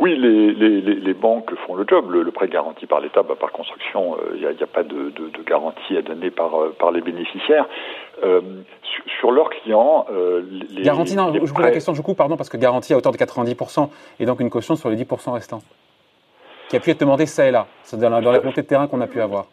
oui, 0.02 0.16
les, 0.16 0.52
les, 0.52 0.80
les, 0.80 1.14
banques 1.14 1.54
font 1.64 1.76
le 1.76 1.84
job. 1.86 2.10
Le, 2.10 2.28
prêt 2.32 2.48
garanti 2.48 2.86
par 2.86 3.00
l'État, 3.00 3.22
bah, 3.22 3.36
par 3.38 3.52
construction, 3.52 4.16
il 4.34 4.44
euh, 4.44 4.52
n'y 4.52 4.60
a, 4.60 4.64
a, 4.64 4.66
pas 4.66 4.82
de, 4.82 5.10
de, 5.10 5.28
de, 5.28 5.42
garantie 5.46 5.96
à 5.96 6.02
donner 6.02 6.32
par, 6.32 6.60
euh, 6.60 6.74
par 6.76 6.90
les 6.90 7.00
bénéficiaires. 7.00 7.68
Euh, 8.24 8.40
sur, 9.20 9.30
leurs 9.30 9.50
clients, 9.50 10.06
euh, 10.10 10.42
les. 10.70 10.82
Garantie, 10.82 11.14
non, 11.14 11.32
je 11.32 11.38
pose 11.38 11.62
la 11.62 11.70
question 11.70 11.92
du 11.92 12.02
coup, 12.02 12.14
pardon, 12.14 12.36
parce 12.36 12.48
que 12.48 12.56
garantie 12.56 12.92
à 12.92 12.96
hauteur 12.96 13.12
de 13.12 13.16
90%, 13.16 13.90
et 14.18 14.26
donc 14.26 14.40
une 14.40 14.50
caution 14.50 14.74
sur 14.74 14.90
les 14.90 14.96
10% 14.96 15.34
restants, 15.34 15.62
qui 16.68 16.74
a 16.74 16.80
pu 16.80 16.90
être 16.90 16.98
demandée 16.98 17.26
ça 17.26 17.46
et 17.46 17.52
là. 17.52 17.68
Dans 17.92 18.08
la 18.10 18.40
montée 18.40 18.62
de 18.62 18.66
terrain 18.66 18.88
qu'on 18.88 19.00
a 19.02 19.06
pu 19.06 19.20
avoir. 19.20 19.46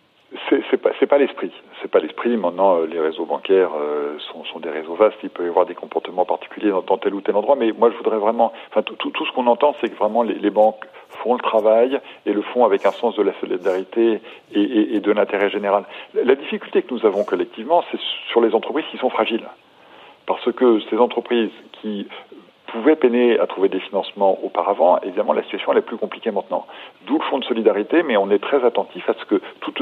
C'est 0.49 0.77
pas, 0.77 0.89
pas 1.07 1.17
l'esprit. 1.19 1.51
C'est 1.81 1.89
pas 1.89 1.99
l'esprit. 1.99 2.35
Maintenant, 2.35 2.77
euh, 2.77 2.85
les 2.85 2.99
réseaux 2.99 3.25
bancaires 3.25 3.71
euh, 3.79 4.17
sont, 4.19 4.59
des 4.59 4.69
réseaux 4.69 4.95
vastes. 4.95 5.17
Il 5.23 5.29
peut 5.29 5.45
y 5.45 5.49
avoir 5.49 5.65
des 5.65 5.75
comportements 5.75 6.25
particuliers 6.25 6.71
dans, 6.71 6.97
tel 6.97 7.13
ou 7.13 7.21
tel 7.21 7.35
endroit. 7.35 7.55
Mais 7.55 7.71
moi, 7.71 7.89
je 7.91 7.97
voudrais 7.97 8.17
vraiment. 8.17 8.51
Enfin, 8.69 8.81
tout, 8.81 9.25
ce 9.25 9.31
qu'on 9.33 9.47
entend, 9.47 9.75
c'est 9.79 9.89
que 9.89 9.95
vraiment 9.95 10.23
les, 10.23 10.49
banques 10.49 10.85
font 11.23 11.33
le 11.33 11.39
travail 11.39 11.99
et 12.25 12.33
le 12.33 12.41
font 12.41 12.65
avec 12.65 12.85
un 12.85 12.91
sens 12.91 13.15
de 13.15 13.23
la 13.23 13.33
solidarité 13.39 14.21
et 14.53 14.99
de 14.99 15.11
l'intérêt 15.11 15.49
général. 15.49 15.85
La 16.13 16.35
difficulté 16.35 16.81
que 16.81 16.93
nous 16.93 17.05
avons 17.05 17.23
collectivement, 17.23 17.83
c'est 17.91 17.99
sur 18.31 18.41
les 18.41 18.53
entreprises 18.53 18.85
qui 18.91 18.97
sont 18.97 19.09
fragiles. 19.09 19.47
Parce 20.25 20.51
que 20.51 20.79
ces 20.89 20.97
entreprises 20.97 21.51
qui 21.81 22.07
pouvaient 22.71 22.95
peiner 22.95 23.39
à 23.39 23.47
trouver 23.47 23.69
des 23.69 23.79
financements 23.79 24.37
auparavant. 24.43 24.99
Évidemment, 25.03 25.33
la 25.33 25.43
situation 25.43 25.73
est 25.73 25.81
plus 25.81 25.97
compliquée 25.97 26.31
maintenant. 26.31 26.65
D'où 27.05 27.17
le 27.17 27.23
fonds 27.25 27.39
de 27.39 27.45
solidarité, 27.45 28.03
mais 28.03 28.17
on 28.17 28.29
est 28.31 28.39
très 28.39 28.63
attentif 28.65 29.07
à 29.09 29.13
ce 29.13 29.25
que 29.25 29.41
tout 29.61 29.73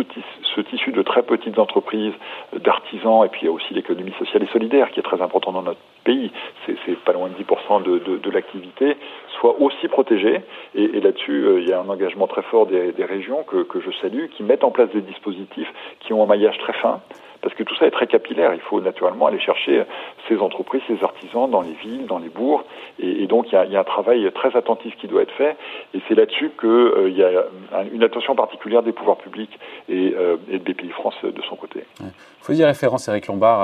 ce 0.56 0.62
tissu 0.62 0.92
de 0.92 1.02
très 1.02 1.24
petites 1.24 1.60
entreprises, 1.60 2.14
d'artisans, 2.54 3.26
et 3.26 3.30
puis 3.30 3.42
il 3.44 3.46
y 3.46 3.48
a 3.50 3.52
aussi 3.52 3.74
l'économie 3.74 4.14
sociale 4.20 4.44
et 4.44 4.48
solidaire 4.48 4.92
qui 4.92 5.00
est 5.00 5.04
très 5.04 5.22
important 5.22 5.52
dans 5.52 5.64
notre 5.64 5.80
pays, 6.04 6.32
c'est 6.66 7.00
pas 7.04 7.14
loin 7.14 7.30
de 7.30 7.34
10% 7.34 7.84
de, 7.84 8.18
de, 8.18 8.32
l'activité, 8.32 8.96
soit 9.40 9.60
aussi 9.60 9.88
protégé. 9.88 10.42
Et, 10.76 11.02
là-dessus, 11.02 11.44
euh, 11.46 11.62
il 11.62 11.68
y 11.68 11.74
a 11.74 11.80
un 11.82 11.90
engagement 11.90 12.28
très 12.28 12.44
fort 12.44 12.66
des, 12.66 12.94
régions 13.00 13.44
que 13.44 13.80
je 13.80 13.92
salue, 14.02 14.28
qui 14.36 14.44
mettent 14.44 14.64
en 14.64 14.72
place 14.72 14.90
des 14.90 15.02
dispositifs 15.02 15.72
qui 16.00 16.14
ont 16.14 16.24
un 16.24 16.28
maillage 16.28 16.58
très 16.60 16.74
fin 16.74 17.02
parce 17.48 17.58
que 17.58 17.64
tout 17.64 17.76
ça 17.78 17.86
est 17.86 17.92
très 17.92 18.08
capillaire. 18.08 18.54
Il 18.54 18.60
faut 18.60 18.82
naturellement 18.82 19.28
aller 19.28 19.40
chercher 19.40 19.84
ces 20.28 20.38
entreprises, 20.40 20.82
ces 20.86 21.02
artisans 21.02 21.50
dans 21.50 21.62
les 21.62 21.72
villes, 21.82 22.06
dans 22.06 22.20
les 22.20 22.28
bourgs, 22.28 22.66
et, 23.00 23.26
donc 23.26 23.46
il 23.54 23.72
y, 23.72 23.76
a, 23.76 23.80
un 23.80 23.84
travail 23.86 24.30
très 24.34 24.54
attentif 24.58 24.98
qui 24.98 25.08
doit 25.08 25.22
être 25.22 25.32
fait, 25.32 25.56
et 25.94 26.02
c'est 26.10 26.16
là-dessus 26.16 26.52
qu'il 26.60 26.68
euh, 26.68 27.10
y 27.10 27.24
a 27.24 27.46
une 27.94 28.04
attention 28.04 28.36
particulière 28.36 28.84
des 28.84 28.92
pouvoirs 28.92 29.16
publics 29.16 29.58
et, 29.88 30.14
euh, 30.14 30.36
de 30.52 30.58
BPI 30.58 30.90
France 30.90 31.16
de 31.24 31.42
son 31.48 31.56
côté. 31.56 31.86
Il 32.02 32.08
ouais. 32.08 32.12
faut 32.42 32.66
référence, 32.66 33.08
Eric 33.08 33.28
Lombard, 33.28 33.62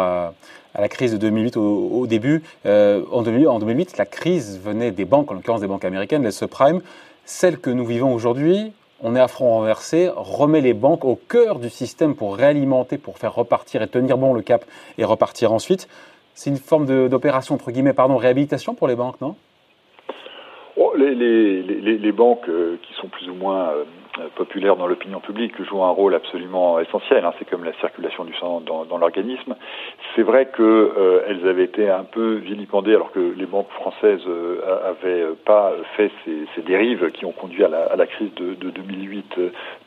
à, 0.74 0.82
la 0.82 0.88
crise 0.88 1.12
de 1.12 1.18
2008 1.18 1.58
au, 1.58 2.08
début. 2.08 2.42
Euh, 2.66 3.02
en, 3.12 3.22
2008, 3.22 3.48
en 3.48 3.60
2008, 3.60 3.98
la 3.98 4.06
crise 4.06 4.62
venait 4.63 4.92
des 4.92 5.04
banques, 5.04 5.30
en 5.30 5.34
l'occurrence 5.34 5.60
des 5.60 5.68
banques 5.68 5.84
américaines, 5.84 6.24
les 6.24 6.32
subprimes. 6.32 6.80
Celle 7.25 7.60
que 7.60 7.70
nous 7.70 7.86
vivons 7.86 8.13
aujourd'hui, 8.13 8.72
on 9.04 9.16
est 9.16 9.20
à 9.20 9.28
front 9.28 9.50
renversé, 9.50 10.10
remet 10.16 10.62
les 10.62 10.74
banques 10.74 11.06
au 11.06 11.16
cœur 11.16 11.60
du 11.60 11.70
système 11.70 12.16
pour 12.16 12.38
réalimenter, 12.38 12.98
pour 12.98 13.18
faire 13.18 13.36
repartir 13.36 13.82
et 13.82 13.88
tenir 13.88 14.18
bon 14.18 14.34
le 14.34 14.42
cap 14.42 14.66
et 14.98 15.04
repartir 15.04 15.52
ensuite. 15.52 15.90
C'est 16.34 16.50
une 16.50 16.58
forme 16.58 17.10
d'opération, 17.10 17.56
entre 17.56 17.72
guillemets, 17.72 17.94
pardon, 17.94 18.18
réhabilitation 18.18 18.74
pour 18.74 18.88
les 18.88 18.96
banques, 18.96 19.22
non? 19.22 19.36
Oh, 20.78 20.94
les, 20.98 22.12
banques 22.12 22.50
euh, 22.50 22.80
qui 22.82 22.94
sont 22.96 23.08
plus 23.08 23.30
ou 23.30 23.36
moins 23.36 23.70
euh, 23.70 23.84
populaires 24.36 24.75
dans 24.75 24.88
l'opinion 24.88 25.20
publique 25.20 25.62
jouent 25.63 25.84
un 25.84 25.89
rôle 25.89 26.15
absolument 26.15 26.79
essentiel. 26.79 27.25
Hein, 27.25 27.34
c'est 27.39 27.50
comme 27.50 27.63
la 27.63 27.74
circulation 27.74 28.24
du 28.24 28.34
sang 28.36 28.62
dans, 28.62 28.86
dans 28.86 28.98
l'organisme. 28.98 29.55
C'est 30.15 30.24
vrai 30.24 30.46
qu'elles 30.46 30.63
euh, 30.63 31.50
avaient 31.50 31.63
été 31.63 31.89
un 31.89 32.03
peu 32.03 32.36
vilipendées 32.36 32.93
alors 32.93 33.12
que 33.12 33.34
les 33.36 33.46
banques 33.46 33.72
françaises 33.72 34.22
euh, 34.27 34.89
avaient 34.89 35.25
pas 35.46 35.74
fait 35.98 36.12
ces, 36.24 36.46
ces, 36.55 36.62
dérives 36.62 37.12
qui 37.12 37.25
ont 37.25 37.32
conduit 37.32 37.63
à 37.63 37.67
la, 37.67 37.84
à 37.86 37.96
la 37.96 38.05
crise 38.05 38.34
de, 38.36 38.53
de 38.53 38.72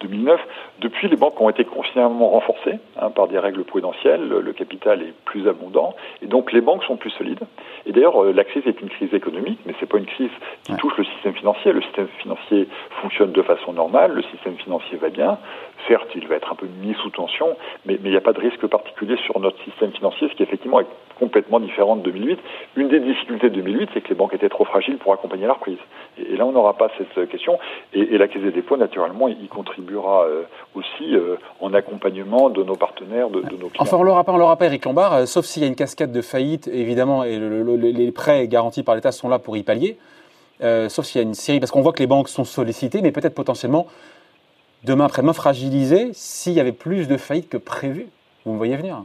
2008-2009. 0.02 0.38
Depuis, 0.80 1.08
les 1.08 1.16
banques 1.16 1.40
ont 1.40 1.48
été 1.48 1.64
considérablement 1.64 2.30
renforcées 2.30 2.78
hein, 3.00 3.10
par 3.10 3.28
des 3.28 3.38
règles 3.38 3.64
prudentielles. 3.64 4.28
Le, 4.28 4.40
le, 4.40 4.52
capital 4.52 5.02
est 5.02 5.14
plus 5.24 5.46
abondant 5.48 5.94
et 6.22 6.26
donc 6.26 6.52
les 6.52 6.60
banques 6.60 6.84
sont 6.84 6.96
plus 6.96 7.10
solides. 7.10 7.44
Et 7.84 7.92
d'ailleurs, 7.92 8.24
euh, 8.24 8.32
la 8.32 8.44
crise 8.44 8.66
est 8.66 8.80
une 8.80 8.88
crise 8.88 9.12
économique, 9.14 9.60
mais 9.66 9.74
c'est 9.78 9.88
pas 9.88 9.98
une 9.98 10.06
crise 10.06 10.30
qui 10.64 10.74
touche 10.76 10.96
le 10.96 11.04
système 11.04 11.34
financier. 11.34 11.72
Le 11.72 11.82
système 11.82 12.08
financier 12.18 12.68
fonctionne 13.02 13.32
de 13.32 13.42
façon 13.42 13.72
normale 13.72 14.15
le 14.16 14.22
système 14.24 14.56
financier 14.56 14.96
va 14.96 15.10
bien. 15.10 15.38
Certes, 15.86 16.08
il 16.14 16.26
va 16.26 16.36
être 16.36 16.50
un 16.50 16.56
peu 16.56 16.66
mis 16.66 16.94
sous 16.94 17.10
tension, 17.10 17.56
mais, 17.84 17.98
il 18.02 18.10
n'y 18.10 18.16
a 18.16 18.20
pas 18.20 18.32
de 18.32 18.40
risque 18.40 18.66
particulier 18.66 19.16
sur 19.24 19.38
notre 19.38 19.62
système 19.64 19.92
financier, 19.92 20.28
ce 20.28 20.34
qui 20.34 20.42
effectivement 20.42 20.80
est 20.80 20.86
complètement 21.18 21.60
différent 21.60 21.96
de 21.96 22.02
2008. 22.02 22.38
Une 22.76 22.88
des 22.88 23.00
difficultés 23.00 23.50
de 23.50 23.54
2008, 23.54 23.90
c'est 23.94 24.00
que 24.00 24.08
les 24.08 24.14
banques 24.14 24.34
étaient 24.34 24.48
trop 24.48 24.64
fragiles 24.64 24.98
pour 24.98 25.12
accompagner 25.12 25.46
la 25.46 25.52
reprise. 25.52 25.78
Et, 26.18 26.36
là, 26.36 26.44
on 26.46 26.52
n'aura 26.52 26.74
pas 26.74 26.90
cette 26.98 27.28
question. 27.28 27.58
Et, 27.92 28.18
la 28.18 28.28
Caisse 28.28 28.42
des 28.42 28.50
dépôts, 28.50 28.76
naturellement, 28.76 29.28
y 29.28 29.46
contribuera 29.48 30.24
euh, 30.24 30.42
aussi 30.74 31.14
euh, 31.14 31.36
en 31.60 31.74
accompagnement 31.74 32.50
de 32.50 32.62
nos 32.62 32.76
partenaires, 32.76 33.28
de, 33.30 33.40
nos 33.40 33.68
clients. 33.68 33.70
Enfin, 33.78 33.96
on 33.96 34.00
on 34.00 34.38
l'aura 34.38 34.56
pas, 34.56 34.66
Eric 34.66 34.84
Lombard, 34.84 35.14
euh, 35.14 35.26
sauf 35.26 35.44
s'il 35.44 35.62
y 35.62 35.66
a 35.66 35.68
une 35.68 35.76
cascade 35.76 36.12
de 36.12 36.22
faillite, 36.22 36.68
évidemment, 36.68 37.24
et 37.24 37.38
le, 37.38 37.62
le, 37.62 37.76
les 37.76 38.12
prêts 38.12 38.48
garantis 38.48 38.82
par 38.82 38.94
l'État 38.94 39.12
sont 39.12 39.28
là 39.28 39.38
pour 39.38 39.56
y 39.56 39.62
pallier. 39.62 39.98
Euh, 40.62 40.88
sauf 40.88 41.04
s'il 41.04 41.20
y 41.20 41.24
a 41.24 41.26
une 41.26 41.34
série, 41.34 41.60
parce 41.60 41.70
qu'on 41.70 41.82
voit 41.82 41.92
que 41.92 41.98
les 42.00 42.06
banques 42.06 42.28
sont 42.28 42.44
sollicitées, 42.44 43.02
mais 43.02 43.12
peut-être 43.12 43.34
potentiellement 43.34 43.86
demain 44.84 45.06
après-demain 45.06 45.32
fragilisées 45.32 46.10
s'il 46.12 46.52
y 46.52 46.60
avait 46.60 46.72
plus 46.72 47.08
de 47.08 47.16
faillites 47.16 47.48
que 47.48 47.56
prévu. 47.56 48.08
Vous 48.44 48.52
me 48.52 48.56
voyez 48.56 48.76
venir 48.76 49.02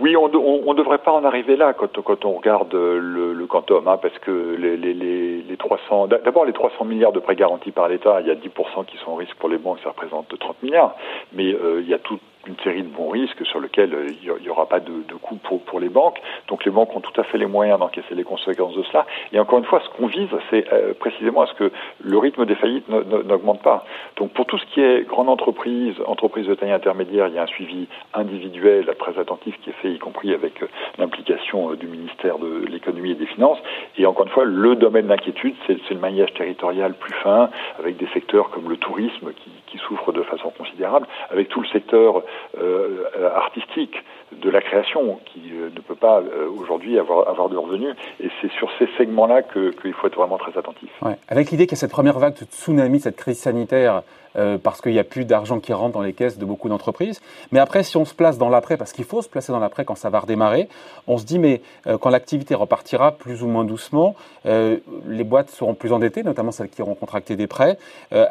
oui, 0.00 0.16
on 0.16 0.26
ne 0.28 0.74
devrait 0.74 0.98
pas 0.98 1.12
en 1.12 1.24
arriver 1.24 1.56
là 1.56 1.72
quand, 1.72 2.24
on 2.24 2.32
regarde 2.32 2.74
le, 2.74 3.32
le 3.32 3.46
quantum, 3.46 3.86
hein, 3.86 3.96
parce 3.96 4.18
que 4.18 4.56
les, 4.58 4.76
les, 4.76 4.92
les 4.92 5.56
300, 5.56 6.08
d'abord 6.08 6.44
les 6.44 6.52
300 6.52 6.84
milliards 6.84 7.12
de 7.12 7.20
prêts 7.20 7.36
garantis 7.36 7.70
par 7.70 7.88
l'État, 7.88 8.20
il 8.20 8.26
y 8.26 8.30
a 8.30 8.34
10% 8.34 8.86
qui 8.86 8.96
sont 8.96 9.12
en 9.12 9.14
risque 9.14 9.36
pour 9.36 9.48
les 9.48 9.56
banques, 9.56 9.78
ça 9.84 9.90
représente 9.90 10.36
30 10.36 10.64
milliards, 10.64 10.96
mais 11.32 11.54
euh, 11.54 11.80
il 11.80 11.88
y 11.88 11.94
a 11.94 12.00
tout 12.00 12.18
une 12.46 12.56
série 12.62 12.82
de 12.82 12.88
bons 12.88 13.08
risques 13.08 13.44
sur 13.46 13.60
lesquels 13.60 13.94
euh, 13.94 14.10
il 14.22 14.42
n'y 14.42 14.48
aura 14.48 14.66
pas 14.66 14.80
de, 14.80 14.92
de 15.08 15.14
coût 15.14 15.36
pour, 15.36 15.62
pour, 15.62 15.80
les 15.80 15.88
banques. 15.88 16.20
Donc 16.48 16.64
les 16.64 16.70
banques 16.70 16.94
ont 16.94 17.00
tout 17.00 17.18
à 17.20 17.24
fait 17.24 17.38
les 17.38 17.46
moyens 17.46 17.78
d'encaisser 17.78 18.14
les 18.14 18.24
conséquences 18.24 18.74
de 18.74 18.82
cela. 18.84 19.06
Et 19.32 19.38
encore 19.38 19.58
une 19.58 19.64
fois, 19.64 19.80
ce 19.84 19.88
qu'on 19.96 20.06
vise, 20.06 20.28
c'est 20.50 20.72
euh, 20.72 20.94
précisément 20.94 21.42
à 21.42 21.46
ce 21.46 21.54
que 21.54 21.72
le 22.02 22.18
rythme 22.18 22.44
des 22.46 22.54
faillites 22.54 22.88
n'augmente 22.88 23.62
pas. 23.62 23.84
Donc 24.16 24.32
pour 24.32 24.46
tout 24.46 24.58
ce 24.58 24.66
qui 24.66 24.80
est 24.80 25.06
grande 25.06 25.28
entreprise, 25.28 25.94
entreprise 26.06 26.46
de 26.46 26.54
taille 26.54 26.72
intermédiaire, 26.72 27.28
il 27.28 27.34
y 27.34 27.38
a 27.38 27.42
un 27.42 27.46
suivi 27.46 27.88
individuel 28.14 28.94
très 28.98 29.18
attentif 29.18 29.58
qui 29.62 29.70
est 29.70 29.74
fait, 29.74 29.92
y 29.92 29.98
compris 29.98 30.32
avec 30.32 30.62
euh, 30.62 30.66
l'implication 30.98 31.74
du 31.74 31.86
ministère 31.86 32.38
de 32.38 32.66
l'économie 32.66 33.12
et 33.12 33.14
des 33.14 33.26
finances. 33.26 33.58
Et 33.98 34.06
encore 34.06 34.26
une 34.26 34.32
fois, 34.32 34.44
le 34.44 34.76
domaine 34.76 35.06
d'inquiétude, 35.06 35.54
c'est 35.66 35.90
le 35.90 36.00
maillage 36.00 36.32
territorial 36.34 36.94
plus 36.94 37.14
fin, 37.14 37.50
avec 37.78 37.96
des 37.96 38.06
secteurs 38.08 38.50
comme 38.50 38.68
le 38.68 38.76
tourisme 38.76 39.32
qui, 39.32 39.50
qui 39.74 39.80
souffre 39.88 40.12
de 40.12 40.22
façon 40.22 40.50
considérable, 40.50 41.06
avec 41.30 41.48
tout 41.48 41.60
le 41.60 41.66
secteur 41.68 42.22
euh, 42.58 43.04
artistique 43.34 43.96
de 44.32 44.50
la 44.50 44.60
création 44.60 45.18
qui 45.26 45.40
euh, 45.52 45.70
ne 45.74 45.80
peut 45.80 45.96
pas 45.96 46.20
euh, 46.20 46.48
aujourd'hui 46.56 46.98
avoir, 46.98 47.28
avoir 47.28 47.48
de 47.48 47.56
revenus. 47.56 47.94
Et 48.20 48.28
c'est 48.40 48.50
sur 48.52 48.70
ces 48.78 48.88
segments-là 48.96 49.42
qu'il 49.42 49.72
que 49.72 49.92
faut 49.92 50.06
être 50.06 50.16
vraiment 50.16 50.38
très 50.38 50.56
attentif. 50.56 50.90
Ouais. 51.02 51.16
Avec 51.28 51.50
l'idée 51.50 51.66
qu'il 51.66 51.76
y 51.76 51.78
a 51.78 51.80
cette 51.80 51.90
première 51.90 52.18
vague 52.18 52.34
de 52.34 52.44
tsunami, 52.44 53.00
cette 53.00 53.16
crise 53.16 53.38
sanitaire, 53.38 54.02
euh, 54.36 54.58
parce 54.58 54.80
qu'il 54.80 54.90
n'y 54.90 54.98
a 54.98 55.04
plus 55.04 55.24
d'argent 55.24 55.60
qui 55.60 55.72
rentre 55.72 55.92
dans 55.92 56.02
les 56.02 56.12
caisses 56.12 56.38
de 56.38 56.44
beaucoup 56.44 56.68
d'entreprises. 56.68 57.20
Mais 57.52 57.60
après, 57.60 57.84
si 57.84 57.96
on 57.96 58.04
se 58.04 58.14
place 58.14 58.36
dans 58.36 58.48
l'après, 58.48 58.76
parce 58.76 58.92
qu'il 58.92 59.04
faut 59.04 59.22
se 59.22 59.28
placer 59.28 59.52
dans 59.52 59.60
l'après 59.60 59.84
quand 59.84 59.94
ça 59.94 60.10
va 60.10 60.18
redémarrer, 60.18 60.68
on 61.06 61.18
se 61.18 61.24
dit, 61.24 61.38
mais 61.38 61.62
euh, 61.86 61.98
quand 61.98 62.10
l'activité 62.10 62.56
repartira 62.56 63.12
plus 63.12 63.44
ou 63.44 63.46
moins 63.46 63.64
doucement, 63.64 64.16
euh, 64.46 64.78
les 65.06 65.22
boîtes 65.22 65.50
seront 65.50 65.74
plus 65.74 65.92
endettées, 65.92 66.24
notamment 66.24 66.50
celles 66.50 66.68
qui 66.68 66.82
auront 66.82 66.96
contracté 66.96 67.36
des 67.36 67.46
prêts. 67.46 67.78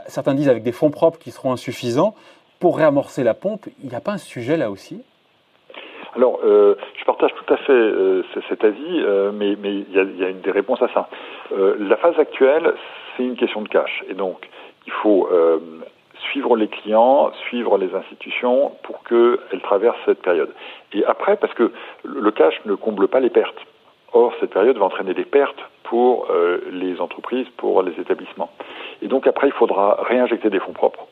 certains 0.07 0.33
disent 0.33 0.49
avec 0.49 0.63
des 0.63 0.71
fonds 0.71 0.89
propres 0.89 1.19
qui 1.19 1.31
seront 1.33 1.51
insuffisants. 1.51 2.15
Pour 2.59 2.77
réamorcer 2.77 3.23
la 3.23 3.33
pompe, 3.33 3.67
il 3.83 3.89
n'y 3.89 3.95
a 3.95 3.99
pas 3.99 4.13
un 4.13 4.17
sujet 4.17 4.55
là 4.55 4.71
aussi? 4.71 5.03
Alors, 6.15 6.39
euh, 6.43 6.75
je 6.99 7.05
partage 7.05 7.31
tout 7.33 7.53
à 7.53 7.57
fait 7.57 7.73
euh, 7.73 8.23
cet 8.47 8.63
avis, 8.63 9.01
euh, 9.01 9.31
mais 9.33 9.53
il 9.53 9.91
y, 9.91 9.99
a, 9.99 10.29
une 10.29 10.41
des 10.41 10.51
réponses 10.51 10.81
à 10.81 10.89
ça. 10.93 11.09
la 11.51 11.97
phase 11.97 12.17
actuelle, 12.19 12.73
c'est 13.15 13.23
une 13.23 13.35
question 13.35 13.61
de 13.61 13.67
cash, 13.67 14.03
et 14.09 14.13
donc 14.13 14.47
il 14.85 14.91
faut 14.91 15.29
suivre 16.29 16.55
les 16.55 16.67
clients, 16.67 17.31
suivre 17.47 17.77
les 17.77 17.93
institutions 17.93 18.71
pour 18.83 19.03
qu'elles 19.03 19.61
traversent 19.61 19.97
cette 20.05 20.21
période. 20.21 20.51
Et 20.93 21.03
après, 21.05 21.37
parce 21.37 21.53
que 21.53 21.71
le 22.03 22.31
cash 22.31 22.53
ne 22.65 22.75
comble 22.75 23.07
pas 23.07 23.19
les 23.19 23.29
pertes. 23.29 23.59
Or, 24.13 24.33
cette 24.39 24.51
période 24.51 24.77
va 24.77 24.85
entraîner 24.85 25.13
des 25.13 25.25
pertes 25.25 25.59
pour 25.83 26.27
les 26.71 26.99
entreprises, 27.01 27.47
pour 27.57 27.81
les 27.81 27.93
établissements. 27.99 28.51
Et 29.01 29.07
donc 29.07 29.27
après, 29.27 29.47
il 29.47 29.53
faudra 29.53 29.97
réinjecter 30.01 30.49
des 30.49 30.59
fonds 30.59 30.73
propres 30.73 31.07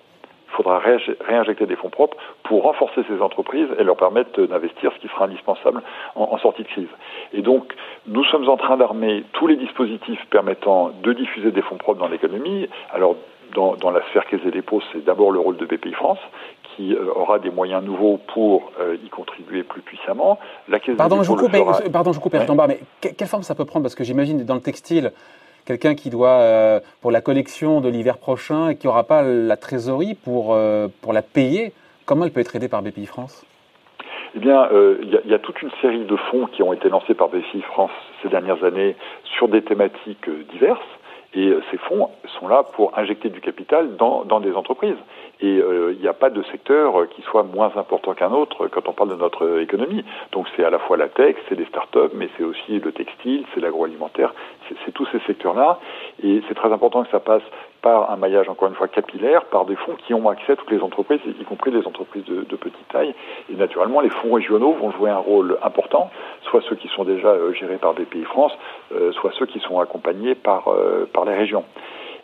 il 0.51 0.55
faudra 0.55 0.79
réinjecter 0.79 1.65
des 1.65 1.75
fonds 1.75 1.89
propres 1.89 2.17
pour 2.43 2.63
renforcer 2.63 3.01
ces 3.07 3.21
entreprises 3.21 3.67
et 3.79 3.83
leur 3.83 3.95
permettre 3.95 4.41
d'investir, 4.41 4.91
ce 4.93 4.99
qui 4.99 5.07
sera 5.07 5.25
indispensable 5.25 5.81
en, 6.15 6.23
en, 6.23 6.37
sortie 6.39 6.63
de 6.63 6.67
crise. 6.67 6.89
Et 7.33 7.41
donc, 7.41 7.73
nous 8.07 8.23
sommes 8.25 8.49
en 8.49 8.57
train 8.57 8.77
d'armer 8.77 9.23
tous 9.33 9.47
les 9.47 9.55
dispositifs 9.55 10.23
permettant 10.29 10.91
de 11.03 11.13
diffuser 11.13 11.51
des 11.51 11.61
fonds 11.61 11.77
propres 11.77 11.99
dans 11.99 12.07
l'économie. 12.07 12.67
Alors, 12.91 13.15
dans, 13.53 13.75
dans, 13.75 13.91
la 13.91 14.01
sphère 14.09 14.25
Caisse 14.25 14.41
des 14.43 14.51
dépôts, 14.51 14.81
c'est 14.91 15.03
d'abord 15.03 15.31
le 15.31 15.39
rôle 15.39 15.57
de 15.57 15.65
BPI 15.65 15.93
France, 15.93 16.19
qui 16.75 16.93
euh, 16.93 17.11
aura 17.15 17.39
des 17.39 17.49
moyens 17.49 17.83
nouveaux 17.83 18.19
pour 18.33 18.71
euh, 18.79 18.95
y 19.03 19.09
contribuer 19.09 19.63
plus 19.63 19.81
puissamment. 19.81 20.39
La 20.69 20.79
Caisse 20.79 20.95
pardon, 20.95 21.17
des 21.17 21.23
dépôts 21.23 21.37
je 21.37 21.43
coupe, 21.43 21.55
fera... 21.55 21.89
pardon, 21.91 22.13
je 22.13 22.19
coupe, 22.19 22.33
ouais. 22.33 22.67
mais 22.67 22.79
quelle 23.01 23.27
forme 23.27 23.43
ça 23.43 23.55
peut 23.55 23.65
prendre? 23.65 23.83
Parce 23.83 23.95
que 23.95 24.03
j'imagine 24.03 24.43
dans 24.45 24.55
le 24.55 24.61
textile, 24.61 25.11
quelqu'un 25.65 25.95
qui 25.95 26.09
doit, 26.09 26.39
euh, 26.41 26.79
pour 27.01 27.11
la 27.11 27.21
collection 27.21 27.81
de 27.81 27.89
l'hiver 27.89 28.17
prochain 28.17 28.69
et 28.69 28.75
qui 28.75 28.87
n'aura 28.87 29.03
pas 29.03 29.23
la 29.23 29.57
trésorerie 29.57 30.15
pour, 30.15 30.53
euh, 30.53 30.87
pour 31.01 31.13
la 31.13 31.21
payer, 31.21 31.73
comment 32.05 32.25
elle 32.25 32.31
peut 32.31 32.39
être 32.39 32.55
aidée 32.55 32.69
par 32.69 32.81
BPI 32.81 33.05
France? 33.05 33.45
Eh 34.35 34.39
bien, 34.39 34.67
il 34.71 34.77
euh, 34.77 35.21
y, 35.25 35.29
y, 35.29 35.33
a 35.33 35.39
toute 35.39 35.61
une 35.61 35.71
série 35.81 36.05
de 36.05 36.15
fonds 36.15 36.47
qui 36.47 36.63
ont 36.63 36.71
été 36.71 36.87
lancés 36.89 37.13
par 37.13 37.29
BPI 37.29 37.61
France 37.63 37.91
ces 38.23 38.29
dernières 38.29 38.63
années 38.63 38.95
sur 39.23 39.47
des 39.49 39.61
thématiques 39.61 40.29
diverses. 40.51 40.79
Et 41.33 41.53
ces 41.71 41.77
fonds 41.77 42.09
sont 42.39 42.49
là 42.49 42.63
pour 42.63 42.97
injecter 42.97 43.29
du 43.29 43.39
capital 43.39 43.95
dans 43.95 44.39
des 44.41 44.51
entreprises. 44.51 44.97
Et 45.41 45.57
euh, 45.59 45.93
il 45.93 45.99
n'y 45.99 46.07
a 46.07 46.13
pas 46.13 46.29
de 46.29 46.43
secteur 46.43 47.07
qui 47.09 47.21
soit 47.23 47.43
moins 47.43 47.71
important 47.75 48.13
qu'un 48.13 48.31
autre 48.31 48.67
quand 48.67 48.87
on 48.87 48.93
parle 48.93 49.09
de 49.09 49.15
notre 49.15 49.59
économie. 49.59 50.05
Donc 50.31 50.47
c'est 50.55 50.63
à 50.63 50.69
la 50.69 50.77
fois 50.79 50.97
la 50.97 51.07
tech, 51.07 51.35
c'est 51.49 51.55
les 51.55 51.65
startups, 51.65 52.13
mais 52.13 52.29
c'est 52.37 52.43
aussi 52.43 52.79
le 52.79 52.91
textile, 52.91 53.45
c'est 53.53 53.59
l'agroalimentaire, 53.59 54.33
c'est 54.85 54.91
tous 54.91 55.07
ces 55.11 55.19
secteurs-là. 55.21 55.79
Et 56.23 56.41
c'est 56.47 56.53
très 56.53 56.71
important 56.71 57.03
que 57.03 57.09
ça 57.09 57.19
passe 57.19 57.41
par 57.81 58.11
un 58.11 58.17
maillage, 58.17 58.47
encore 58.47 58.67
une 58.67 58.75
fois, 58.75 58.87
capillaire, 58.87 59.45
par 59.45 59.65
des 59.65 59.75
fonds 59.75 59.95
qui 60.05 60.13
ont 60.13 60.29
accès 60.29 60.53
à 60.53 60.55
toutes 60.55 60.69
les 60.69 60.81
entreprises, 60.81 61.19
y 61.25 61.43
compris 61.43 61.71
les 61.71 61.87
entreprises 61.87 62.25
de, 62.25 62.55
petite 62.55 62.87
taille. 62.89 63.15
Et 63.51 63.55
naturellement, 63.55 64.01
les 64.01 64.11
fonds 64.11 64.33
régionaux 64.33 64.73
vont 64.73 64.91
jouer 64.91 65.09
un 65.09 65.17
rôle 65.17 65.57
important, 65.63 66.11
soit 66.43 66.61
ceux 66.69 66.75
qui 66.75 66.87
sont 66.89 67.03
déjà 67.03 67.35
gérés 67.53 67.77
par 67.77 67.95
BPI 67.95 68.23
France, 68.25 68.51
soit 69.13 69.31
ceux 69.39 69.47
qui 69.47 69.59
sont 69.59 69.79
accompagnés 69.79 70.35
par, 70.35 70.69
par 71.11 71.25
les 71.25 71.33
régions. 71.33 71.63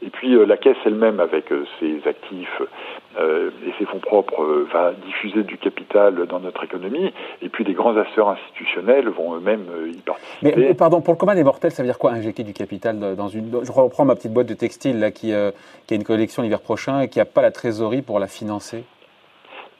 Et 0.01 0.09
puis 0.09 0.35
la 0.45 0.57
caisse 0.57 0.77
elle-même, 0.85 1.19
avec 1.19 1.45
ses 1.79 2.07
actifs 2.07 2.61
et 3.19 3.73
ses 3.79 3.85
fonds 3.85 3.99
propres, 3.99 4.65
va 4.71 4.93
diffuser 5.05 5.43
du 5.43 5.57
capital 5.57 6.27
dans 6.27 6.39
notre 6.39 6.63
économie. 6.63 7.11
Et 7.41 7.49
puis 7.49 7.63
les 7.63 7.73
grands 7.73 7.97
acteurs 7.97 8.29
institutionnels 8.29 9.09
vont 9.09 9.35
eux-mêmes 9.35 9.65
y 9.91 9.97
participer. 9.97 10.53
Mais 10.55 10.73
pardon, 10.73 11.01
pour 11.01 11.13
le 11.13 11.17
commun 11.17 11.35
des 11.35 11.43
mortels, 11.43 11.71
ça 11.71 11.81
veut 11.83 11.89
dire 11.89 11.97
quoi 11.97 12.11
injecter 12.11 12.43
du 12.43 12.53
capital 12.53 13.15
dans 13.15 13.27
une 13.27 13.51
Je 13.63 13.71
reprends 13.71 14.05
ma 14.05 14.15
petite 14.15 14.33
boîte 14.33 14.47
de 14.47 14.53
textile 14.53 14.99
là 14.99 15.11
qui, 15.11 15.33
qui 15.87 15.93
a 15.93 15.97
une 15.97 16.03
collection 16.03 16.43
l'hiver 16.43 16.61
prochain 16.61 17.01
et 17.01 17.09
qui 17.09 17.19
n'a 17.19 17.25
pas 17.25 17.41
la 17.41 17.51
trésorerie 17.51 18.01
pour 18.01 18.19
la 18.19 18.27
financer? 18.27 18.83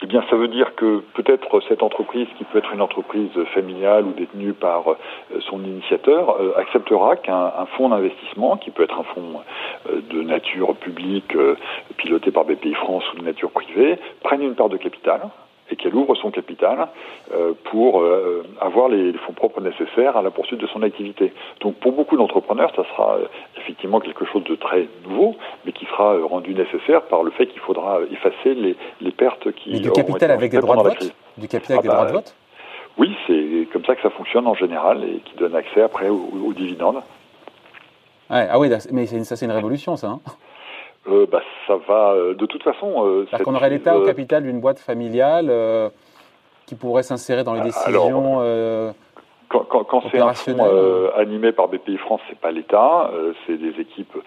Eh 0.04 0.06
bien, 0.06 0.24
ça 0.30 0.36
veut 0.36 0.48
dire 0.48 0.76
que 0.76 1.00
peut-être 1.16 1.60
cette 1.68 1.82
entreprise, 1.82 2.28
qui 2.38 2.44
peut 2.44 2.60
être 2.60 2.72
une 2.72 2.82
entreprise 2.82 3.32
familiale 3.54 4.06
ou 4.06 4.12
détenue 4.12 4.54
par 4.54 4.92
euh, 4.92 4.96
son 5.50 5.64
initiateur, 5.64 6.40
euh, 6.40 6.54
acceptera 6.56 7.16
qu'un 7.16 7.66
fonds 7.76 7.90
d'investissement, 7.90 8.58
qui 8.58 8.70
peut 8.70 8.84
être 8.84 9.00
un 9.00 9.04
fonds 9.04 9.42
euh, 9.90 10.02
de 10.12 10.22
nature 10.22 10.76
publique, 10.76 11.36
piloté 11.98 12.30
par 12.30 12.46
BPI 12.46 12.76
France 12.76 13.04
ou 13.14 13.18
de 13.18 13.24
nature 13.24 13.50
privée, 13.50 13.98
prenne 14.22 14.44
une 14.44 14.54
part 14.54 14.70
de 14.70 14.78
capital 14.78 15.22
et 15.70 15.76
qu'elle 15.76 15.96
ouvre 15.96 16.16
son 16.16 16.32
capital 16.32 16.88
euh, 17.34 17.54
pour 17.66 18.02
euh, 18.02 18.44
avoir 18.62 18.90
les, 18.90 19.14
fonds 19.14 19.34
propres 19.34 19.62
nécessaires 19.62 20.18
à 20.18 20.22
la 20.22 20.32
poursuite 20.32 20.60
de 20.60 20.68
son 20.68 20.82
activité. 20.84 21.34
Donc 21.62 21.76
pour 21.76 21.92
beaucoup 21.92 22.18
d'entrepreneurs, 22.18 22.72
ça 22.76 22.84
sera 22.86 23.16
euh, 23.16 23.26
effectivement 23.58 24.00
quelque 24.00 24.26
chose 24.26 24.44
de 24.44 24.56
très 24.56 24.88
nouveau, 25.08 25.36
mais 25.66 25.72
qui 25.72 25.86
sera 25.86 26.18
rendu 26.24 26.54
nécessaire 26.54 27.04
par 27.04 27.24
le 27.24 27.32
fait 27.32 27.48
qu'il 27.48 27.60
faudra 27.60 28.00
effacer 28.12 28.54
les, 28.54 28.76
les 29.02 29.12
pertes 29.12 29.52
qui... 29.54 29.76
Et 29.76 29.80
du 29.80 29.92
capital 29.92 30.32
avec 30.32 30.52
des 30.52 30.60
droits 30.60 30.78
de 30.78 30.84
vote 30.84 31.14
Du 31.38 31.48
capital 31.48 31.78
avec 31.78 31.84
des 31.84 31.96
droits 31.96 32.06
de 32.06 32.14
vote 32.14 32.36
Oui, 32.98 33.16
c'est 33.28 33.68
comme 33.72 33.86
ça 33.86 33.96
que 33.96 34.02
ça 34.02 34.10
fonctionne 34.10 34.48
en 34.48 34.56
général 34.56 35.04
et 35.04 35.20
qui 35.20 35.36
donne 35.38 35.56
accès 35.56 35.82
après 35.82 36.10
aux, 36.10 36.54
dividendes. 36.54 37.02
Ouais, 38.30 38.48
ah 38.50 38.60
oui, 38.60 38.70
mais 38.92 39.06
ça 39.06 39.36
c'est 39.36 39.46
une 39.46 39.52
révolution 39.52 39.96
ça. 39.96 40.08
Hein 40.08 40.20
euh, 41.10 41.26
bah, 41.32 41.42
ça 41.66 41.78
va. 41.88 42.14
Euh, 42.14 42.34
de 42.34 42.46
toute 42.46 42.64
façon. 42.64 43.06
Euh, 43.06 43.26
qu'on 43.44 43.56
aurait 43.56 43.70
l'État 43.70 43.98
au 43.98 44.06
capital 44.06 44.44
d'une 44.44 44.60
boîte 44.60 44.80
familiale 44.80 45.52
qui 46.66 46.76
pourrait 46.76 47.04
s'insérer 47.04 47.44
dans 47.44 47.54
les 47.54 47.62
décisions. 47.62 48.42
quand, 49.48 49.64
quand, 49.64 50.04
c'est 50.12 50.20
un 50.20 50.34
fonds 50.34 51.10
animé 51.16 51.54
par 51.54 51.70
BPI 51.70 51.98
France, 51.98 52.20
c'est 52.30 52.38
pas 52.38 52.52
l'État, 52.52 53.10
c'est 53.46 53.58
des 53.58 53.80
équipes 53.80 54.18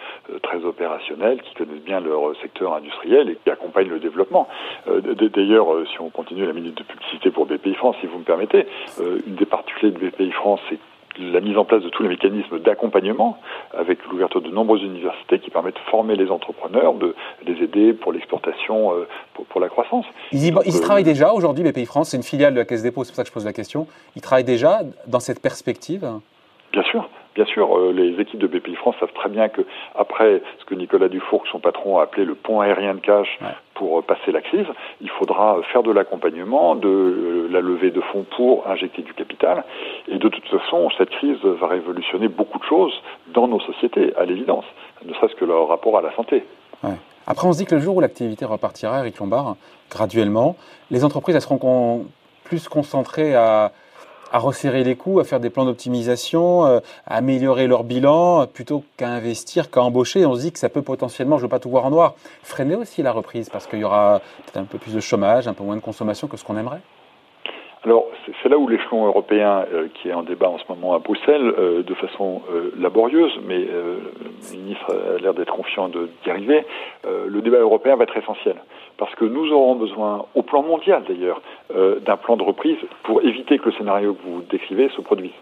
très 0.43 0.65
opérationnelles 0.65 1.43
qui 1.43 1.55
connaissent 1.55 1.85
bien 1.85 2.01
leur 2.01 2.35
secteur 2.41 2.75
industriel 2.75 3.29
et 3.29 3.37
qui 3.37 3.51
accompagnent 3.51 3.91
le 3.91 3.99
développement. 3.99 4.49
D'ailleurs, 4.87 5.67
si 5.93 6.01
on 6.01 6.09
continue 6.09 6.47
la 6.47 6.55
minute 6.55 6.79
de 6.79 6.85
publicité 6.85 7.31
pour 7.31 7.45
BPI 7.45 7.75
France, 7.75 7.97
si 8.01 8.07
vous 8.07 8.19
me 8.19 8.25
permettez, 8.25 8.67
une 8.99 9.35
des 9.35 9.45
particularités 9.45 10.01
de 10.01 10.11
BPI 10.11 10.33
France, 10.33 10.61
c'est 10.71 10.79
la 11.21 11.41
mise 11.41 11.57
en 11.57 11.65
place 11.65 11.83
de 11.83 11.89
tous 11.89 12.03
les 12.03 12.09
mécanismes 12.09 12.59
d'accompagnement 12.61 13.39
avec 13.77 13.99
l'ouverture 14.07 14.41
de 14.41 14.51
nombreuses 14.51 14.83
universités 14.83 15.39
qui 15.39 15.51
permettent 15.51 15.75
de 15.75 15.91
former 15.91 16.17
les 16.17 16.31
entrepreneurs, 16.31 16.95
de 16.95 17.15
les 17.47 17.63
aider 17.63 17.93
pour 17.93 18.13
l'exportation, 18.13 18.95
euh, 18.95 19.07
pour, 19.49 19.61
la 19.61 19.69
croissance. 19.69 20.07
Ils 20.33 20.47
y, 20.47 20.53
euh, 20.53 20.81
travaillent 20.81 21.05
déjà 21.05 21.33
aujourd'hui, 21.33 21.65
BPI 21.65 21.87
France, 21.87 22.11
c'est 22.11 22.17
une 22.17 22.23
filiale 22.23 22.55
de 22.55 22.59
la 22.59 22.65
Caisse 22.65 22.83
des 22.83 22.89
dépôts, 22.89 23.05
c'est 23.05 23.11
pour 23.11 23.17
ça 23.17 23.23
que 23.23 23.29
je 23.29 23.35
pose 23.35 23.45
la 23.45 23.53
question. 23.53 23.87
Ils 24.17 24.23
travaillent 24.23 24.45
déjà 24.45 24.81
dans 25.07 25.21
cette 25.21 25.41
perspective? 25.41 26.09
Bien 26.73 26.83
sûr. 26.85 27.09
Bien 27.35 27.45
sûr, 27.45 27.79
euh, 27.79 27.93
les 27.93 28.21
équipes 28.21 28.41
de 28.41 28.47
BPI 28.49 28.75
France 28.75 28.97
savent 28.99 29.13
très 29.15 29.29
bien 29.29 29.49
que 29.49 29.63
après 29.95 30.43
ce 30.59 30.65
que 30.65 30.75
Nicolas 30.75 31.09
Dufour, 31.09 31.45
son 31.51 31.61
patron, 31.61 31.99
a 31.99 32.03
appelé 32.03 32.25
le 32.25 32.35
pont 32.35 32.61
aérien 32.61 32.95
de 32.95 33.01
cash 33.01 33.39
pour 33.75 33.99
euh, 33.99 34.03
passer 34.03 34.33
la 34.33 34.41
crise, 34.41 34.67
il 35.01 35.09
faudra 35.11 35.61
faire 35.73 35.85
de 35.85 35.93
l'accompagnement, 35.93 36.75
de 36.75 36.89
euh, 36.89 37.49
la 37.51 37.61
levée 37.61 37.93
de 37.93 38.01
fonds 38.01 38.27
pour 38.37 38.67
injecter 38.69 39.03
du 39.03 39.15
capital. 39.15 39.65
Et 40.09 40.19
de 40.19 40.29
toute 40.29 40.47
façon, 40.49 40.91
cette 40.99 41.11
crise 41.11 41.39
va 41.43 41.69
révolutionner 41.69 42.27
beaucoup 42.27 42.59
de 42.59 42.65
choses 42.65 42.95
dans 43.33 43.47
nos 43.47 43.61
sociétés, 43.61 44.13
à 44.17 44.25
l'évidence, 44.25 44.65
ne 45.05 45.15
serait-ce 45.15 45.37
que 45.37 45.45
leur 45.45 45.69
rapport 45.69 45.97
à 45.99 46.03
la 46.03 46.13
santé. 46.17 46.45
Après, 47.27 47.47
on 47.47 47.53
se 47.53 47.59
dit 47.59 47.67
que 47.67 47.77
le 47.77 47.81
jour 47.81 47.97
où 47.97 48.01
l'activité 48.01 48.45
repartira, 48.45 49.01
Eric 49.01 49.19
Lombard, 49.19 49.55
graduellement, 49.89 50.57
les 50.91 51.05
entreprises 51.05 51.37
elles 51.37 51.43
seront 51.43 52.07
plus 52.45 52.69
concentrées 52.69 53.37
à 53.37 53.71
à 54.31 54.39
resserrer 54.39 54.85
les 54.85 54.97
coûts, 54.97 55.21
à 55.21 55.25
faire 55.25 55.41
des 55.41 55.51
plans 55.51 55.65
d'optimisation, 55.65 56.67
euh, 56.67 56.81
à 57.07 57.17
améliorer 57.17 57.67
leur 57.67 57.85
bilan, 57.85 58.47
plutôt 58.47 58.85
qu'à 58.97 59.09
investir, 59.09 59.71
qu'à 59.71 59.83
embaucher. 59.83 60.25
On 60.27 60.35
se 60.35 60.41
dit 60.41 60.53
que 60.53 60.59
ça 60.59 60.69
peut 60.69 60.83
potentiellement, 60.83 61.37
je 61.37 61.43
ne 61.43 61.47
veux 61.47 61.51
pas 61.51 61.59
tout 61.59 61.71
voir 61.71 61.85
en 61.85 61.91
noir, 61.91 62.15
freiner 62.43 62.77
aussi 62.77 63.03
la 63.03 63.13
reprise, 63.13 63.49
parce 63.49 63.67
qu'il 63.67 63.81
y 63.81 63.85
aura 63.85 64.21
peut-être 64.45 64.59
un 64.59 64.65
peu 64.65 64.79
plus 64.79 64.95
de 64.95 65.01
chômage, 65.01 65.49
un 65.49 65.55
peu 65.55 65.65
moins 65.65 65.77
de 65.77 65.81
consommation 65.81 66.29
que 66.29 66.37
ce 66.37 66.45
qu'on 66.45 66.57
aimerait. 66.57 66.81
Alors, 67.85 68.07
c'est 68.43 68.49
là 68.49 68.59
où 68.59 68.69
l'échelon 68.69 69.07
européen, 69.07 69.65
euh, 69.73 69.89
qui 69.95 70.11
est 70.11 70.13
en 70.13 70.23
débat 70.23 70.51
en 70.51 70.59
ce 70.59 70.65
moment 70.69 70.95
à 70.95 70.99
Bruxelles, 70.99 71.55
euh, 71.59 71.83
de 71.83 71.95
façon 71.95 72.43
laborieuse, 72.79 73.33
mais 73.47 73.59
le 73.59 74.57
ministre 74.57 74.95
a 74.95 75.19
l'air 75.19 75.35
d'être 75.35 75.53
confiant 75.53 75.89
d'y 75.89 76.31
arriver, 76.31 76.65
le 77.05 77.41
débat 77.41 77.59
européen 77.59 77.97
va 77.97 78.05
être 78.05 78.17
essentiel 78.17 78.57
parce 79.01 79.15
que 79.15 79.25
nous 79.25 79.51
aurons 79.51 79.77
besoin, 79.77 80.27
au 80.35 80.43
plan 80.43 80.63
mondial 80.63 81.03
d'ailleurs, 81.09 81.41
euh, 81.75 82.01
d'un 82.01 82.19
plan 82.19 82.37
de 82.37 82.43
reprise 82.43 82.77
pour 83.03 83.23
éviter 83.23 83.59
que 83.59 83.71
le 83.71 83.73
scénario 83.73 84.13
que 84.13 84.23
vous 84.23 84.43
décrivez 84.43 84.91
se 84.91 85.01
produise. 85.01 85.33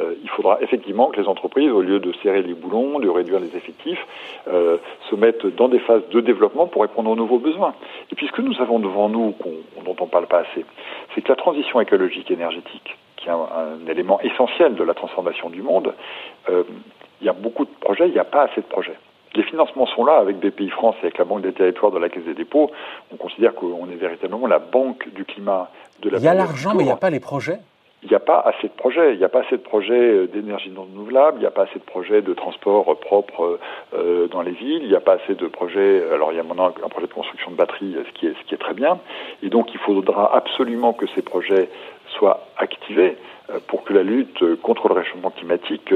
Euh, 0.00 0.14
il 0.22 0.28
faudra 0.28 0.58
effectivement 0.60 1.06
que 1.10 1.20
les 1.20 1.28
entreprises, 1.28 1.70
au 1.70 1.82
lieu 1.82 2.00
de 2.00 2.12
serrer 2.22 2.42
les 2.42 2.52
boulons, 2.52 2.98
de 2.98 3.08
réduire 3.08 3.38
les 3.38 3.56
effectifs, 3.56 4.04
euh, 4.48 4.76
se 5.08 5.14
mettent 5.14 5.46
dans 5.46 5.68
des 5.68 5.78
phases 5.78 6.02
de 6.10 6.20
développement 6.20 6.66
pour 6.66 6.82
répondre 6.82 7.08
aux 7.08 7.16
nouveaux 7.16 7.38
besoins. 7.38 7.74
Et 8.10 8.16
puis 8.16 8.26
ce 8.26 8.32
que 8.32 8.42
nous 8.42 8.60
avons 8.60 8.80
devant 8.80 9.08
nous, 9.08 9.34
dont 9.84 9.96
on 9.98 10.04
ne 10.04 10.10
parle 10.10 10.26
pas 10.26 10.40
assez, 10.40 10.66
c'est 11.16 11.22
que 11.22 11.28
la 11.28 11.36
transition 11.36 11.80
écologique 11.80 12.30
énergétique, 12.30 12.96
qui 13.16 13.26
est 13.26 13.32
un, 13.32 13.36
un, 13.36 13.90
élément 13.90 14.20
essentiel 14.20 14.76
de 14.76 14.84
la 14.84 14.94
transformation 14.94 15.50
du 15.50 15.62
monde, 15.62 15.92
il 16.48 17.26
y 17.26 17.28
a 17.28 17.32
beaucoup 17.32 17.64
de 17.64 17.70
projets, 17.80 18.06
il 18.06 18.12
n'y 18.12 18.18
a 18.18 18.24
pas 18.24 18.42
assez 18.42 18.60
de 18.60 18.66
projets. 18.66 18.96
Les 19.34 19.42
financements 19.42 19.86
sont 19.86 20.04
là 20.04 20.18
avec 20.18 20.38
BPI 20.38 20.70
France 20.70 20.96
et 21.02 21.06
avec 21.06 21.18
la 21.18 21.24
Banque 21.24 21.42
des 21.42 21.52
territoires 21.52 21.92
de 21.92 21.98
la 21.98 22.08
Caisse 22.08 22.24
des 22.24 22.34
dépôts. 22.34 22.70
On 23.12 23.16
considère 23.16 23.54
qu'on 23.54 23.88
est 23.90 23.96
véritablement 23.96 24.46
la 24.46 24.58
banque 24.58 25.08
du 25.14 25.24
climat 25.24 25.70
de 26.00 26.10
la 26.10 26.18
Il 26.18 26.24
y 26.24 26.28
a 26.28 26.34
l'argent, 26.34 26.74
mais 26.74 26.84
il 26.84 26.86
n'y 26.86 26.92
a 26.92 26.96
pas 26.96 27.10
les 27.10 27.20
projets 27.20 27.58
il 28.06 28.10
n'y 28.10 28.16
a 28.16 28.20
pas 28.20 28.38
assez 28.38 28.68
de 28.68 28.72
projets. 28.72 29.14
Il 29.14 29.18
n'y 29.18 29.24
a 29.24 29.28
pas 29.28 29.40
assez 29.40 29.56
de 29.56 29.62
projets 29.62 29.94
euh, 29.94 30.26
d'énergie 30.28 30.70
non 30.70 30.82
renouvelable, 30.84 31.38
il 31.38 31.40
n'y 31.40 31.46
a 31.46 31.50
pas 31.50 31.64
assez 31.64 31.78
de 31.80 31.84
projets 31.84 32.22
de 32.22 32.34
transport 32.34 32.98
propre 33.00 33.58
euh, 33.94 34.28
dans 34.28 34.42
les 34.42 34.52
villes, 34.52 34.82
il 34.82 34.88
n'y 34.88 34.94
a 34.94 35.00
pas 35.00 35.14
assez 35.14 35.34
de 35.34 35.46
projets. 35.48 36.04
Alors 36.12 36.32
il 36.32 36.36
y 36.36 36.40
a 36.40 36.44
maintenant 36.44 36.68
un 36.68 36.88
projet 36.88 37.08
de 37.08 37.12
construction 37.12 37.50
de 37.50 37.56
batteries, 37.56 37.96
ce 38.06 38.18
qui 38.18 38.26
est, 38.54 38.58
très 38.58 38.74
bien. 38.74 39.00
Et 39.42 39.48
donc 39.48 39.74
il 39.74 39.80
faudra 39.80 40.34
absolument 40.36 40.92
que 40.92 41.06
ces 41.16 41.22
projets 41.22 41.68
soient 42.16 42.46
activés 42.58 43.16
euh, 43.50 43.58
pour 43.66 43.82
que 43.82 43.92
la 43.92 44.04
lutte 44.04 44.60
contre 44.62 44.88
le 44.88 44.94
réchauffement 44.94 45.30
climatique 45.30 45.92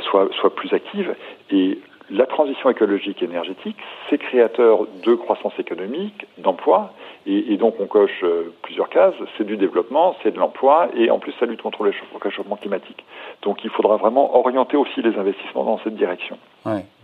soit, 0.00 0.28
soit 0.32 0.54
plus 0.54 0.72
active. 0.72 1.14
Et 1.50 1.78
la 2.10 2.26
transition 2.26 2.70
écologique 2.70 3.22
et 3.22 3.24
énergétique, 3.24 3.76
c'est 4.08 4.18
créateur 4.18 4.86
de 5.04 5.14
croissance 5.14 5.52
économique, 5.58 6.26
d'emploi, 6.38 6.92
et, 7.26 7.56
donc 7.56 7.76
on 7.78 7.86
coche 7.86 8.24
euh, 8.24 8.52
plusieurs 8.62 8.88
cases, 8.88 9.14
c'est 9.38 9.44
du 9.44 9.56
développement, 9.56 10.16
c'est 10.22 10.32
de 10.32 10.38
l'emploi, 10.38 10.88
et 10.96 11.10
en 11.10 11.20
plus 11.20 11.32
ça 11.38 11.46
lutte 11.46 11.62
contre 11.62 11.84
le 11.84 11.92
réchauffement 12.20 12.56
climatique. 12.56 13.04
Donc 13.42 13.64
il 13.64 13.70
faudra 13.70 13.96
vraiment 13.96 14.36
orienter 14.36 14.76
aussi 14.76 15.02
les 15.02 15.16
investissements 15.16 15.64
dans 15.64 15.78
cette 15.84 15.94
direction. 15.94 16.36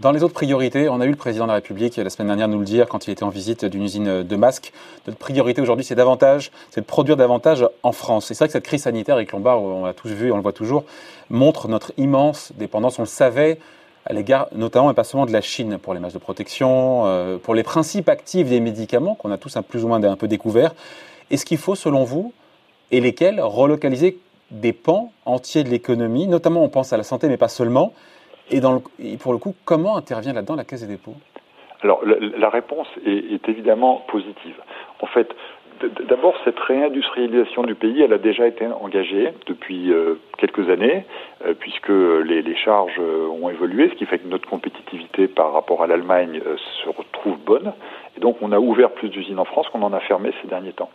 Dans 0.00 0.12
les 0.12 0.22
autres 0.22 0.34
priorités, 0.34 0.88
on 0.88 1.00
a 1.00 1.06
eu 1.06 1.10
le 1.10 1.16
président 1.16 1.44
de 1.44 1.48
la 1.48 1.56
République 1.56 1.96
la 1.96 2.10
semaine 2.10 2.28
dernière 2.28 2.48
nous 2.48 2.60
le 2.60 2.64
dire 2.64 2.86
quand 2.88 3.06
il 3.06 3.10
était 3.10 3.24
en 3.24 3.28
visite 3.28 3.64
d'une 3.64 3.82
usine 3.82 4.22
de 4.22 4.36
masques. 4.36 4.72
Notre 5.06 5.18
priorité 5.18 5.60
aujourd'hui, 5.60 5.84
c'est 5.84 5.96
davantage, 5.96 6.50
c'est 6.70 6.80
de 6.80 6.86
produire 6.86 7.16
davantage 7.16 7.66
en 7.82 7.92
France. 7.92 8.26
C'est 8.26 8.38
vrai 8.38 8.46
que 8.46 8.52
cette 8.52 8.64
crise 8.64 8.82
sanitaire, 8.82 9.16
avec 9.16 9.32
Lombard, 9.32 9.60
on 9.60 9.84
l'a 9.84 9.94
tous 9.94 10.10
vu, 10.10 10.30
on 10.30 10.36
le 10.36 10.42
voit 10.42 10.52
toujours, 10.52 10.84
montre 11.28 11.68
notre 11.68 11.92
immense 11.96 12.52
dépendance. 12.56 12.98
On 13.00 13.02
le 13.02 13.06
savait, 13.06 13.58
à 14.08 14.14
l'égard 14.14 14.48
notamment 14.52 14.90
et 14.90 14.94
pas 14.94 15.04
seulement 15.04 15.26
de 15.26 15.32
la 15.32 15.42
Chine 15.42 15.78
pour 15.78 15.92
les 15.92 16.00
masques 16.00 16.14
de 16.14 16.20
protection, 16.20 17.06
euh, 17.06 17.36
pour 17.36 17.54
les 17.54 17.62
principes 17.62 18.08
actifs 18.08 18.48
des 18.48 18.60
médicaments 18.60 19.14
qu'on 19.14 19.30
a 19.30 19.36
tous 19.36 19.56
un 19.56 19.62
plus 19.62 19.84
ou 19.84 19.88
moins 19.88 20.02
un 20.02 20.16
peu 20.16 20.28
découverts. 20.28 20.74
Est-ce 21.30 21.44
qu'il 21.44 21.58
faut, 21.58 21.74
selon 21.74 22.04
vous, 22.04 22.32
et 22.90 23.00
lesquels, 23.00 23.40
relocaliser 23.40 24.18
des 24.50 24.72
pans 24.72 25.12
entiers 25.26 25.62
de 25.62 25.68
l'économie, 25.68 26.26
notamment 26.26 26.64
on 26.64 26.70
pense 26.70 26.94
à 26.94 26.96
la 26.96 27.02
santé, 27.02 27.28
mais 27.28 27.36
pas 27.36 27.48
seulement, 27.48 27.92
et, 28.50 28.62
pour 29.18 29.32
le 29.32 29.38
coup, 29.38 29.54
comment 29.66 29.98
intervient 29.98 30.32
là-dedans 30.32 30.56
la 30.56 30.64
Caisse 30.64 30.80
des 30.80 30.86
dépôts? 30.86 31.14
Alors 31.82 32.00
la, 32.04 32.48
réponse 32.48 32.88
est, 33.06 33.34
est, 33.34 33.48
évidemment 33.48 34.02
positive. 34.08 34.56
En 35.00 35.06
fait, 35.06 35.28
D'abord, 36.08 36.34
cette 36.44 36.58
réindustrialisation 36.58 37.62
du 37.62 37.74
pays, 37.74 38.02
elle 38.02 38.12
a 38.12 38.18
déjà 38.18 38.46
été 38.46 38.66
engagée 38.66 39.32
depuis 39.46 39.92
euh, 39.92 40.14
quelques 40.36 40.68
années, 40.70 41.04
euh, 41.46 41.54
puisque 41.54 41.88
les, 41.88 42.56
charges 42.56 42.98
euh, 42.98 43.28
ont 43.28 43.48
évolué, 43.48 43.88
ce 43.88 43.94
qui 43.94 44.06
fait 44.06 44.18
que 44.18 44.26
notre 44.26 44.48
compétitivité 44.48 45.28
par 45.28 45.52
rapport 45.52 45.82
à 45.82 45.86
l'Allemagne 45.86 46.40
se 46.82 46.88
retrouve 46.88 47.38
bonne. 47.44 47.72
Et 48.16 48.20
donc, 48.20 48.38
on 48.40 48.50
a 48.52 48.58
ouvert 48.58 48.90
plus 48.90 49.08
d'usines 49.08 49.38
en 49.38 49.44
France 49.44 49.68
qu'on 49.68 49.82
en 49.82 49.92
a 49.92 50.00
fermé 50.00 50.32
ces 50.42 50.48
derniers 50.48 50.72
temps. 50.72 50.90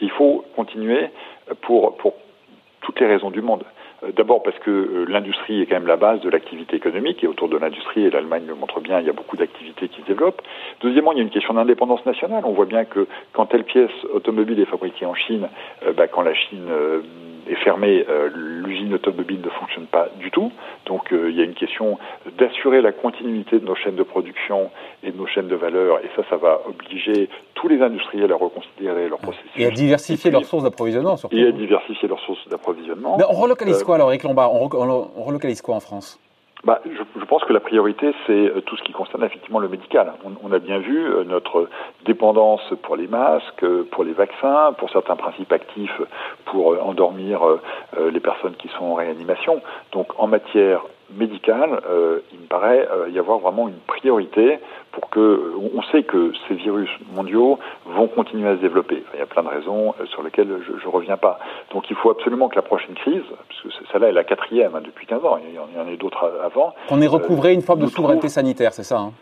il 0.00 0.10
faut 0.10 0.44
continuer 0.56 1.10
pour, 1.62 1.96
pour 1.96 2.14
toutes 2.80 3.00
les 3.00 3.06
raisons 3.06 3.30
du 3.30 3.42
monde. 3.42 3.64
Euh, 4.04 4.12
d'abord 4.16 4.42
parce 4.42 4.58
que 4.58 4.70
euh, 4.70 5.04
l'industrie 5.08 5.62
est 5.62 5.66
quand 5.66 5.76
même 5.76 5.86
la 5.86 5.96
base 5.96 6.20
de 6.20 6.28
l'activité 6.28 6.76
économique 6.76 7.22
et 7.24 7.26
autour 7.26 7.48
de 7.48 7.56
l'industrie, 7.56 8.04
et 8.04 8.10
l'Allemagne 8.10 8.44
le 8.46 8.54
montre 8.54 8.80
bien, 8.80 9.00
il 9.00 9.06
y 9.06 9.10
a 9.10 9.12
beaucoup 9.12 9.36
d'activités 9.36 9.88
qui 9.88 10.00
se 10.00 10.06
développent. 10.06 10.42
Deuxièmement, 10.80 11.12
il 11.12 11.18
y 11.18 11.20
a 11.20 11.24
une 11.24 11.30
question 11.30 11.54
d'indépendance 11.54 12.04
nationale. 12.06 12.44
On 12.46 12.52
voit 12.52 12.66
bien 12.66 12.84
que 12.84 13.06
quand 13.32 13.46
telle 13.46 13.64
pièce 13.64 13.90
automobile 14.12 14.60
est 14.60 14.66
fabriquée 14.66 15.06
en 15.06 15.14
Chine, 15.14 15.48
euh, 15.86 15.92
bah, 15.92 16.08
quand 16.08 16.22
la 16.22 16.34
Chine 16.34 16.68
est 17.48 17.62
fermée, 17.62 18.04
l'usine 18.34 18.94
automobile 18.94 19.40
ne 19.42 19.50
fonctionne 19.50 19.86
pas 19.86 20.08
du 20.18 20.30
tout. 20.30 20.52
Donc 20.86 21.08
il 21.12 21.36
y 21.36 21.40
a 21.40 21.44
une 21.44 21.54
question 21.54 21.98
d'assurer 22.38 22.80
la 22.80 22.92
continuité 22.92 23.58
de 23.58 23.64
nos 23.64 23.74
chaînes 23.74 23.96
de 23.96 24.02
production 24.02 24.70
et 25.02 25.10
de 25.12 25.16
nos 25.16 25.26
chaînes 25.26 25.48
de 25.48 25.56
valeur. 25.56 25.98
Et 26.04 26.10
ça, 26.16 26.22
ça 26.28 26.36
va 26.36 26.60
obliger 26.66 27.28
tous 27.54 27.68
les 27.68 27.80
industriels 27.80 28.32
à 28.32 28.36
reconsidérer 28.36 29.08
leur 29.08 29.18
processus. 29.18 29.50
Et 29.56 29.66
à 29.66 29.70
diversifier 29.70 30.30
leurs 30.30 30.44
sources 30.44 30.64
d'approvisionnement, 30.64 31.16
surtout. 31.16 31.36
Et 31.36 31.46
à 31.46 31.52
diversifier 31.52 32.08
leurs 32.08 32.20
sources 32.20 32.46
d'approvisionnement. 32.48 33.16
Mais 33.18 33.24
on 33.28 33.34
relocalise 33.34 33.82
quoi 33.82 33.96
alors, 33.96 34.10
Eric 34.10 34.24
Lombard? 34.24 34.54
On, 34.54 35.24
relocalise 35.24 35.62
quoi 35.62 35.76
en 35.76 35.80
France? 35.80 36.20
Bah, 36.64 36.80
je, 36.86 37.24
pense 37.26 37.44
que 37.44 37.52
la 37.52 37.60
priorité, 37.60 38.14
c'est 38.26 38.32
euh, 38.32 38.60
tout 38.62 38.76
ce 38.76 38.82
qui 38.82 38.92
concerne 38.92 39.22
effectivement 39.22 39.58
le 39.58 39.68
médical. 39.68 40.12
On, 40.42 40.52
a 40.52 40.58
bien 40.58 40.78
vu 40.78 41.06
euh, 41.06 41.24
notre 41.24 41.68
dépendance 42.06 42.62
pour 42.82 42.96
les 42.96 43.06
masques, 43.06 43.62
euh, 43.62 43.86
pour 43.90 44.02
les 44.02 44.12
vaccins, 44.12 44.72
pour 44.78 44.90
certains 44.90 45.16
principes 45.16 45.52
actifs 45.52 46.00
pour 46.46 46.76
endormir 46.86 47.40
les 47.98 48.20
personnes 48.20 48.54
qui 48.56 48.68
sont 48.68 48.84
en 48.84 48.94
réanimation. 48.94 49.60
Donc 49.92 50.08
en 50.18 50.26
matière 50.26 50.82
médicale, 51.16 51.80
il 52.32 52.40
me 52.40 52.46
paraît 52.46 52.88
y 53.10 53.18
avoir 53.18 53.38
vraiment 53.38 53.68
une 53.68 53.78
priorité 53.86 54.58
pour 54.94 55.10
que 55.10 55.52
on 55.74 55.82
sait 55.90 56.04
que 56.04 56.32
ces 56.46 56.54
virus 56.54 56.90
mondiaux 57.14 57.58
vont 57.86 58.06
continuer 58.06 58.48
à 58.48 58.56
se 58.56 58.60
développer. 58.60 59.02
il 59.14 59.18
y 59.18 59.22
a 59.22 59.26
plein 59.26 59.42
de 59.42 59.48
raisons 59.48 59.94
sur 60.06 60.22
lesquelles 60.22 60.60
je 60.66 60.86
ne 60.86 60.92
reviens 60.92 61.16
pas. 61.16 61.38
Donc 61.72 61.90
il 61.90 61.96
faut 61.96 62.10
absolument 62.10 62.48
que 62.48 62.56
la 62.56 62.62
prochaine 62.62 62.94
crise, 62.94 63.22
puisque 63.48 63.66
celle-là 63.90 64.08
est 64.08 64.12
la 64.12 64.24
quatrième 64.24 64.74
hein, 64.74 64.82
depuis 64.84 65.06
15 65.06 65.24
ans, 65.24 65.38
il 65.46 65.54
y 65.54 65.58
en, 65.58 65.86
a 65.86 65.90
eu 65.90 65.96
d'autres 65.96 66.30
avant. 66.42 66.74
On 66.90 67.00
ait 67.00 67.06
recouvré 67.06 67.52
une 67.52 67.62
forme 67.62 67.80
de 67.80 67.86
souveraineté 67.86 68.28
sanitaire, 68.28 68.72
c'est 68.72 68.84
ça 68.84 68.98
hein 68.98 69.12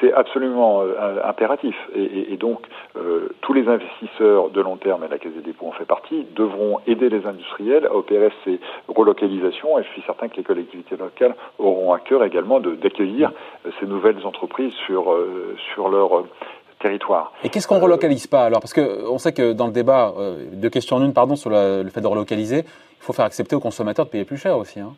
C'est 0.00 0.12
absolument 0.12 0.82
euh, 0.82 1.20
impératif. 1.24 1.76
Et, 1.94 2.36
donc 2.36 2.66
euh, 2.96 3.28
tous 3.40 3.52
les 3.52 3.68
investisseurs 3.68 4.50
de 4.50 4.60
long 4.60 4.76
terme, 4.76 5.04
et 5.04 5.08
la 5.08 5.18
Caisse 5.18 5.32
des 5.34 5.42
dépôts 5.42 5.68
en 5.68 5.72
fait 5.72 5.84
partie, 5.84 6.26
devront 6.34 6.80
aider 6.86 7.08
les 7.08 7.24
industriels 7.26 7.86
à 7.86 7.94
opérer 7.94 8.30
ces 8.44 8.60
relocalisations. 8.88 9.78
Et 9.78 9.84
je 9.84 9.88
suis 9.90 10.02
certain 10.02 10.28
que 10.28 10.36
les 10.36 10.42
collectivités 10.42 10.96
locales 10.96 11.34
auront 11.58 11.92
à 11.92 11.98
cœur 11.98 12.24
également 12.24 12.60
d'accueillir 12.60 13.32
euh, 13.66 13.70
ces 13.80 13.86
nouvelles 13.86 14.24
entreprises 14.24 14.72
sur 14.86 15.12
euh, 15.12 15.56
sur 15.74 15.88
leur 15.88 16.18
euh, 16.18 16.28
territoire. 16.80 17.32
Et 17.44 17.48
qu'est-ce 17.48 17.68
qu'on 17.68 17.76
ne 17.76 17.82
relocalise 17.82 18.26
pas 18.26 18.44
alors? 18.44 18.60
Parce 18.60 18.74
qu'on 18.74 19.18
sait 19.18 19.32
que 19.32 19.52
dans 19.52 19.66
le 19.66 19.72
débat, 19.72 20.12
de 20.52 20.68
question 20.68 20.96
en 20.96 21.04
une, 21.04 21.12
pardon, 21.12 21.36
sur 21.36 21.50
le 21.50 21.88
fait 21.94 22.00
de 22.00 22.06
relocaliser, 22.08 22.64
il 22.64 23.04
faut 23.04 23.12
faire 23.12 23.24
accepter 23.24 23.54
aux 23.54 23.60
consommateurs 23.60 24.06
de 24.06 24.10
payer 24.10 24.24
plus 24.24 24.36
cher 24.36 24.58
aussi. 24.58 24.80
Hein. 24.80 24.92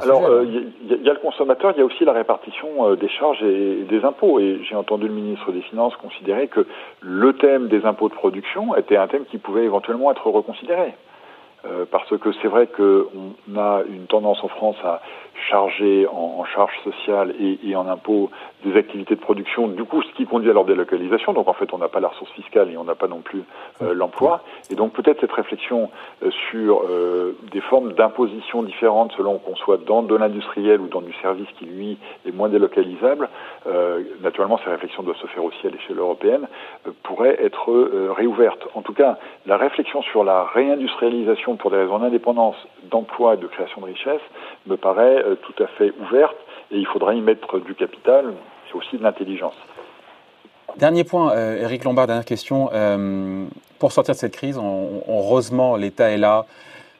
Alors, 0.00 0.22
il 0.42 0.72
y, 0.88 1.10
a 1.10 1.12
le 1.12 1.18
consommateur, 1.18 1.72
il 1.76 1.78
y 1.78 1.82
a 1.82 1.84
aussi 1.84 2.06
la 2.06 2.14
répartition 2.14 2.94
des 2.94 3.08
charges 3.10 3.42
et 3.42 3.84
des 3.86 4.02
impôts. 4.02 4.40
Et 4.40 4.60
j'ai 4.66 4.74
entendu 4.74 5.08
le 5.08 5.12
ministre 5.12 5.52
des 5.52 5.60
Finances 5.60 5.94
considérer 5.96 6.48
que 6.48 6.66
le 7.02 7.34
thème 7.34 7.68
des 7.68 7.84
impôts 7.84 8.08
de 8.08 8.14
production 8.14 8.74
était 8.74 8.96
un 8.96 9.08
thème 9.08 9.26
qui 9.26 9.36
pouvait 9.36 9.64
éventuellement 9.64 10.10
être 10.10 10.26
reconsidéré. 10.26 10.94
parce 11.90 12.16
que 12.16 12.32
c'est 12.40 12.48
vrai 12.48 12.66
qu'on 12.68 13.58
a 13.58 13.82
une 13.86 14.06
tendance 14.06 14.42
en 14.42 14.48
France 14.48 14.76
à 14.82 15.02
chargés 15.48 16.06
en, 16.06 16.40
en 16.40 16.44
charges 16.44 16.78
sociales 16.84 17.34
et, 17.38 17.58
et, 17.64 17.76
en 17.76 17.86
impôts 17.88 18.30
des 18.64 18.76
activités 18.76 19.14
de 19.14 19.20
production, 19.20 19.68
du 19.68 19.84
coup, 19.84 20.02
ce 20.02 20.12
qui 20.12 20.26
conduit 20.26 20.50
à 20.50 20.52
leur 20.52 20.64
délocalisation. 20.64 21.32
Donc, 21.32 21.48
en 21.48 21.52
fait, 21.52 21.72
on 21.72 21.78
n'a 21.78 21.88
pas 21.88 22.00
la 22.00 22.08
ressource 22.08 22.30
fiscale 22.32 22.70
et 22.70 22.76
on 22.76 22.84
n'a 22.84 22.94
pas 22.94 23.08
non 23.08 23.20
plus 23.20 23.42
euh, 23.82 23.94
l'emploi. 23.94 24.42
Et 24.70 24.74
donc, 24.74 24.92
peut-être 24.92 25.20
cette 25.20 25.32
réflexion 25.32 25.90
euh, 26.22 26.30
sur 26.50 26.82
euh, 26.88 27.36
des 27.50 27.60
formes 27.60 27.92
d'imposition 27.94 28.62
différentes 28.62 29.12
selon 29.16 29.38
qu'on 29.38 29.56
soit 29.56 29.78
dans 29.78 30.02
de 30.02 30.14
l'industriel 30.14 30.80
ou 30.80 30.88
dans 30.88 31.00
du 31.00 31.12
service 31.14 31.48
qui, 31.58 31.66
lui, 31.66 31.98
est 32.26 32.32
moins 32.32 32.48
délocalisable. 32.48 33.28
naturellement, 34.22 34.58
ces 34.64 34.70
réflexions 34.70 35.02
doivent 35.02 35.16
se 35.16 35.26
faire 35.28 35.44
aussi 35.44 35.66
à 35.66 35.70
l'échelle 35.70 35.98
européenne, 35.98 36.46
pourraient 37.02 37.36
être 37.42 37.72
réouvertes. 38.16 38.66
En 38.74 38.82
tout 38.82 38.92
cas, 38.92 39.18
la 39.46 39.56
réflexion 39.56 40.02
sur 40.02 40.24
la 40.24 40.44
réindustrialisation 40.44 41.56
pour 41.56 41.70
des 41.70 41.78
raisons 41.78 41.98
d'indépendance, 41.98 42.56
d'emploi 42.90 43.34
et 43.34 43.36
de 43.36 43.46
création 43.46 43.80
de 43.80 43.86
richesse 43.86 44.20
me 44.66 44.76
paraît 44.76 45.21
euh, 45.22 45.36
tout 45.36 45.62
à 45.62 45.66
fait 45.78 45.92
ouverte 46.00 46.36
et 46.70 46.78
il 46.78 46.86
faudra 46.86 47.14
y 47.14 47.20
mettre 47.20 47.58
du 47.60 47.74
capital 47.74 48.34
et 48.68 48.76
aussi 48.76 48.96
de 48.96 49.02
l'intelligence. 49.02 49.54
Dernier 50.76 51.04
point, 51.04 51.32
euh, 51.32 51.78
Lombard, 51.84 52.06
dernière 52.06 52.24
question. 52.24 52.70
Euh, 52.72 53.46
pour 53.78 53.92
sortir 53.92 54.14
de 54.14 54.18
cette 54.18 54.34
crise, 54.34 54.58
heureusement, 54.58 55.76
l'État 55.76 56.10
est 56.10 56.16
là. 56.16 56.46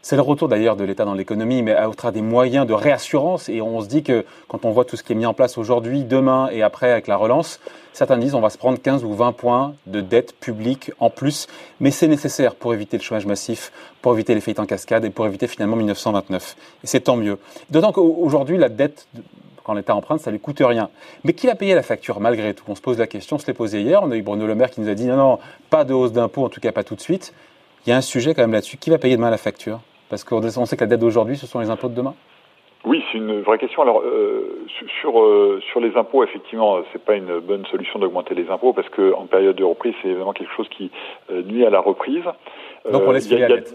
C'est 0.04 0.16
le 0.16 0.22
retour 0.22 0.48
d'ailleurs 0.48 0.74
de 0.74 0.82
l'État 0.82 1.04
dans 1.04 1.14
l'économie, 1.14 1.62
mais 1.62 1.74
à 1.74 1.88
travers 1.90 2.12
des 2.12 2.22
moyens 2.22 2.66
de 2.66 2.72
réassurance. 2.72 3.48
Et 3.48 3.62
on 3.62 3.80
se 3.80 3.86
dit 3.86 4.02
que 4.02 4.24
quand 4.48 4.64
on 4.64 4.72
voit 4.72 4.84
tout 4.84 4.96
ce 4.96 5.04
qui 5.04 5.12
est 5.12 5.14
mis 5.14 5.26
en 5.26 5.32
place 5.32 5.58
aujourd'hui, 5.58 6.02
demain 6.02 6.48
et 6.50 6.64
après 6.64 6.90
avec 6.90 7.06
la 7.06 7.16
relance, 7.16 7.60
certains 7.92 8.18
disent 8.18 8.34
on 8.34 8.40
va 8.40 8.50
se 8.50 8.58
prendre 8.58 8.82
15 8.82 9.04
ou 9.04 9.14
20 9.14 9.30
points 9.30 9.76
de 9.86 10.00
dette 10.00 10.34
publique 10.34 10.90
en 10.98 11.08
plus. 11.08 11.46
Mais 11.78 11.92
c'est 11.92 12.08
nécessaire 12.08 12.56
pour 12.56 12.74
éviter 12.74 12.96
le 12.96 13.02
chômage 13.04 13.26
massif, 13.26 13.70
pour 14.02 14.12
éviter 14.12 14.34
les 14.34 14.40
faillites 14.40 14.58
en 14.58 14.66
cascade 14.66 15.04
et 15.04 15.10
pour 15.10 15.24
éviter 15.24 15.46
finalement 15.46 15.76
1929. 15.76 16.56
Et 16.82 16.88
c'est 16.88 17.02
tant 17.02 17.16
mieux. 17.16 17.38
D'autant 17.70 17.92
qu'aujourd'hui, 17.92 18.58
la 18.58 18.68
dette 18.68 19.06
quand 19.62 19.74
l'État 19.74 19.94
emprunte, 19.94 20.18
ça 20.18 20.32
ne 20.32 20.36
lui 20.36 20.40
coûte 20.40 20.60
rien. 20.60 20.90
Mais 21.22 21.32
qui 21.32 21.46
va 21.46 21.54
payer 21.54 21.76
la 21.76 21.84
facture 21.84 22.18
malgré 22.18 22.54
tout? 22.54 22.64
On 22.66 22.74
se 22.74 22.80
pose 22.80 22.98
la 22.98 23.06
question, 23.06 23.36
on 23.36 23.38
se 23.38 23.46
l'est 23.46 23.54
posé 23.54 23.80
hier. 23.80 24.02
On 24.02 24.10
a 24.10 24.16
eu 24.16 24.22
Bruno 24.22 24.48
Le 24.48 24.56
Maire 24.56 24.72
qui 24.72 24.80
nous 24.80 24.88
a 24.88 24.94
dit 24.94 25.06
non, 25.06 25.16
non, 25.16 25.38
pas 25.70 25.84
de 25.84 25.94
hausse 25.94 26.10
d'impôts, 26.10 26.44
en 26.44 26.48
tout 26.48 26.60
cas 26.60 26.72
pas 26.72 26.82
tout 26.82 26.96
de 26.96 27.00
suite. 27.00 27.32
Il 27.86 27.90
y 27.90 27.92
a 27.92 27.96
un 27.96 28.00
sujet 28.00 28.34
quand 28.34 28.42
même 28.42 28.52
là-dessus. 28.52 28.78
Qui 28.78 28.90
va 28.90 28.98
payer 28.98 29.14
demain 29.14 29.30
la 29.30 29.38
facture? 29.38 29.78
Parce 30.12 30.24
qu'on 30.24 30.66
sait 30.66 30.76
que 30.76 30.82
la 30.82 30.88
dette 30.88 31.00
d'aujourd'hui, 31.00 31.38
ce 31.38 31.46
sont 31.46 31.58
les 31.60 31.70
impôts 31.70 31.88
de 31.88 31.94
demain? 31.94 32.14
Oui, 32.84 33.02
c'est 33.10 33.16
une 33.16 33.40
vraie 33.40 33.56
question. 33.56 33.80
Alors 33.80 34.02
euh, 34.02 34.66
sur 35.00 35.18
euh, 35.18 35.58
sur 35.70 35.80
les 35.80 35.96
impôts, 35.96 36.22
effectivement, 36.22 36.82
c'est 36.92 37.02
pas 37.02 37.14
une 37.14 37.38
bonne 37.38 37.64
solution 37.66 37.98
d'augmenter 37.98 38.34
les 38.34 38.50
impôts 38.50 38.74
parce 38.74 38.90
que 38.90 39.14
en 39.14 39.24
période 39.24 39.56
de 39.56 39.64
reprise, 39.64 39.94
c'est 40.02 40.12
vraiment 40.12 40.34
quelque 40.34 40.52
chose 40.54 40.68
qui 40.68 40.90
euh, 41.30 41.42
nuit 41.44 41.64
à 41.64 41.70
la 41.70 41.80
reprise. 41.80 42.24
Donc 42.92 43.04
on 43.06 43.12
laisse 43.12 43.30
la 43.30 43.48
dette. 43.48 43.74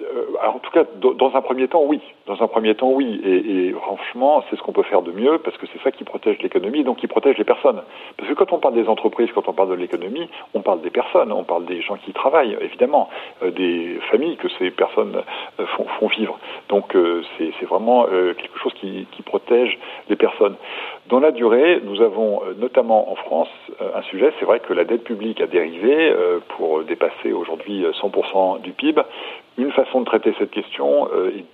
Euh, 0.00 0.24
en 0.46 0.58
tout 0.58 0.70
cas, 0.70 0.84
dans 1.00 1.34
un 1.34 1.40
premier 1.40 1.68
temps, 1.68 1.82
oui. 1.84 2.00
Dans 2.26 2.42
un 2.42 2.46
premier 2.48 2.74
temps, 2.74 2.90
oui. 2.90 3.20
Et, 3.24 3.72
franchement, 3.72 4.44
c'est 4.48 4.56
ce 4.56 4.62
qu'on 4.62 4.72
peut 4.72 4.82
faire 4.82 5.02
de 5.02 5.12
mieux 5.12 5.38
parce 5.38 5.56
que 5.56 5.66
c'est 5.72 5.82
ça 5.82 5.90
qui 5.90 6.04
protège 6.04 6.38
l'économie, 6.42 6.84
donc 6.84 6.98
qui 6.98 7.06
protège 7.06 7.38
les 7.38 7.44
personnes. 7.44 7.82
Parce 8.16 8.28
que 8.28 8.34
quand 8.34 8.52
on 8.52 8.58
parle 8.58 8.74
des 8.74 8.88
entreprises, 8.88 9.30
quand 9.34 9.48
on 9.48 9.52
parle 9.52 9.70
de 9.70 9.74
l'économie, 9.74 10.28
on 10.54 10.60
parle 10.60 10.80
des 10.82 10.90
personnes, 10.90 11.32
on 11.32 11.44
parle 11.44 11.64
des 11.64 11.80
gens 11.80 11.96
qui 11.96 12.12
travaillent, 12.12 12.56
évidemment, 12.60 13.08
euh, 13.42 13.50
des 13.50 13.98
familles 14.10 14.36
que 14.36 14.48
ces 14.58 14.70
personnes 14.70 15.22
euh, 15.60 15.66
font, 15.76 15.86
font, 15.98 16.08
vivre. 16.08 16.38
Donc 16.68 16.96
c'est 17.38 17.66
vraiment 17.66 18.04
quelque 18.04 18.58
chose 18.58 18.72
qui, 18.74 19.06
qui, 19.12 19.22
protège 19.22 19.78
les 20.08 20.16
personnes. 20.16 20.54
Dans 21.08 21.20
la 21.20 21.32
durée, 21.32 21.80
nous 21.84 22.00
avons 22.00 22.42
notamment 22.58 23.10
en 23.10 23.16
France 23.16 23.48
un 23.80 24.02
sujet. 24.02 24.32
C'est 24.38 24.44
vrai 24.44 24.60
que 24.60 24.72
la 24.72 24.84
dette 24.84 25.04
publique 25.04 25.40
a 25.40 25.46
dérivé 25.46 26.14
pour 26.56 26.82
dépasser 26.84 27.32
aujourd'hui 27.32 27.84
100% 28.00 28.60
du 28.60 28.72
PIB 28.72 29.02
une 29.58 29.72
façon 29.72 30.00
de 30.00 30.06
traiter 30.06 30.34
cette 30.38 30.50
question 30.50 31.08
euh, 31.12 31.30
est 31.38 31.44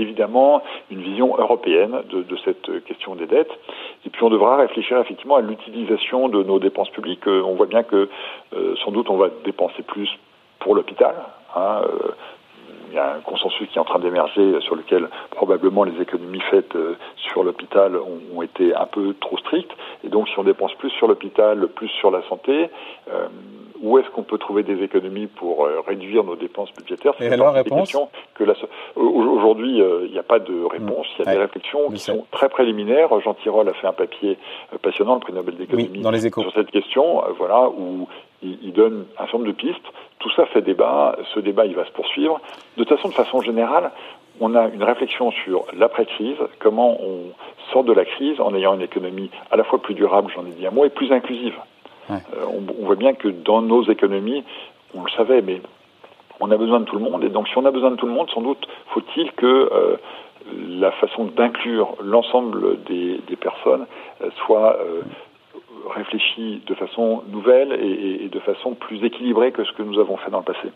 évidemment 0.00 0.62
une 0.90 1.00
vision 1.00 1.36
européenne 1.38 2.02
de, 2.10 2.36
cette 2.44 2.84
question 2.84 3.14
des 3.14 3.26
dettes. 3.26 3.52
Et 4.04 4.10
puis 4.10 4.22
on 4.22 4.30
devra 4.30 4.56
réfléchir 4.56 4.98
effectivement 4.98 5.36
à 5.36 5.40
l'utilisation 5.40 6.28
de 6.28 6.42
nos 6.42 6.58
dépenses 6.58 6.90
publiques. 6.90 7.26
Euh, 7.26 7.42
on 7.42 7.54
voit 7.54 7.66
bien 7.66 7.82
que 7.82 8.08
euh, 8.54 8.74
sans 8.84 8.90
doute 8.90 9.08
on 9.08 9.16
va 9.16 9.30
dépenser 9.44 9.82
plus 9.82 10.10
pour 10.58 10.74
l'hôpital. 10.74 11.14
Hein, 11.54 11.80
il 12.88 12.94
y 12.94 12.98
a 12.98 13.14
un 13.14 13.20
consensus 13.20 13.68
qui 13.68 13.78
est 13.78 13.80
en 13.80 13.84
train 13.84 13.98
d'émerger 13.98 14.60
sur 14.60 14.76
lequel 14.76 15.08
probablement 15.30 15.84
les 15.84 16.00
économies 16.00 16.42
faites 16.50 16.76
sur 17.16 17.42
l'hôpital 17.42 17.96
ont, 18.34 18.42
été 18.42 18.74
un 18.74 18.86
peu 18.86 19.14
trop 19.20 19.38
strictes. 19.38 19.72
Et 20.04 20.08
donc 20.08 20.28
si 20.28 20.38
on 20.38 20.44
dépense 20.44 20.74
plus 20.74 20.90
sur 20.90 21.08
l'hôpital, 21.08 21.68
plus 21.68 21.88
sur 21.88 22.10
la 22.10 22.22
santé, 22.28 22.70
où 23.82 23.98
est-ce 23.98 24.08
qu'on 24.10 24.22
peut 24.22 24.38
trouver 24.38 24.62
des 24.62 24.82
économies 24.82 25.26
pour 25.26 25.64
euh, 25.64 25.80
réduire 25.86 26.24
nos 26.24 26.36
dépenses 26.36 26.72
budgétaires? 26.72 27.14
C'est 27.18 27.36
la 27.36 27.50
réponse? 27.50 27.94
que 28.34 28.44
aujourd'hui 28.96 29.80
euh, 29.80 30.06
il 30.06 30.12
n'y 30.12 30.18
a 30.18 30.22
pas 30.22 30.38
de 30.38 30.64
réponse. 30.64 31.06
Il 31.18 31.24
y 31.24 31.28
a 31.28 31.32
des 31.32 31.38
réflexions 31.38 31.90
qui 31.90 31.98
sont 31.98 32.26
très 32.30 32.48
préliminaires. 32.48 33.08
Jean 33.20 33.34
Tirole 33.34 33.68
a 33.68 33.74
fait 33.74 33.86
un 33.86 33.92
papier 33.92 34.38
euh, 34.72 34.78
passionnant, 34.78 35.14
le 35.14 35.20
prix 35.20 35.32
Nobel 35.32 35.56
d'économie, 35.56 36.02
sur 36.30 36.52
cette 36.52 36.70
question, 36.70 37.22
voilà 37.38 37.68
où 37.68 38.08
il, 38.42 38.72
donne 38.72 39.06
un 39.16 39.22
certain 39.22 39.38
nombre 39.38 39.50
de 39.50 39.56
pistes. 39.56 39.86
Tout 40.18 40.30
ça 40.30 40.46
fait 40.46 40.62
débat. 40.62 41.16
Ce 41.34 41.40
débat, 41.40 41.66
il 41.66 41.74
va 41.74 41.84
se 41.84 41.92
poursuivre. 41.92 42.40
De 42.76 42.84
toute 42.84 42.96
façon, 42.96 43.08
de 43.08 43.14
façon 43.14 43.40
générale, 43.40 43.90
on 44.40 44.54
a 44.54 44.68
une 44.68 44.82
réflexion 44.82 45.30
sur 45.30 45.64
l'après-crise, 45.76 46.36
comment 46.58 47.00
on 47.00 47.32
sort 47.72 47.84
de 47.84 47.92
la 47.92 48.04
crise 48.04 48.40
en 48.40 48.54
ayant 48.54 48.74
une 48.74 48.82
économie 48.82 49.30
à 49.50 49.56
la 49.56 49.64
fois 49.64 49.80
plus 49.80 49.94
durable, 49.94 50.30
j'en 50.34 50.46
ai 50.46 50.50
dit 50.50 50.66
un 50.66 50.70
mot, 50.70 50.84
et 50.84 50.90
plus 50.90 51.10
inclusive. 51.12 51.54
Euh, 52.10 52.16
on, 52.48 52.84
voit 52.84 52.96
bien 52.96 53.14
que 53.14 53.28
dans 53.28 53.62
nos 53.62 53.84
économies, 53.84 54.44
on 54.94 55.04
le 55.04 55.10
savait, 55.10 55.42
mais 55.42 55.60
on 56.40 56.50
a 56.50 56.56
besoin 56.56 56.80
de 56.80 56.84
tout 56.84 56.96
le 56.96 57.02
monde. 57.02 57.24
Et 57.24 57.28
donc, 57.28 57.48
si 57.48 57.58
on 57.58 57.64
a 57.64 57.70
besoin 57.70 57.90
de 57.90 57.96
tout 57.96 58.06
le 58.06 58.12
monde, 58.12 58.30
sans 58.30 58.42
doute 58.42 58.66
faut-il 58.88 59.32
que 59.32 59.46
euh, 59.46 59.96
la 60.68 60.92
façon 60.92 61.24
d'inclure 61.24 61.94
l'ensemble 62.02 62.82
des, 62.84 63.20
personnes 63.40 63.86
euh, 64.22 64.30
soit 64.46 64.78
réfléchie 65.94 66.62
de 66.66 66.74
façon 66.74 67.22
nouvelle 67.28 67.72
et, 67.72 68.28
de 68.28 68.40
façon 68.40 68.74
plus 68.74 69.04
équilibrée 69.04 69.52
que 69.52 69.64
ce 69.64 69.72
que 69.72 69.82
nous 69.82 69.98
avons 69.98 70.16
fait 70.16 70.30
dans 70.30 70.38
le 70.38 70.44
passé. 70.44 70.68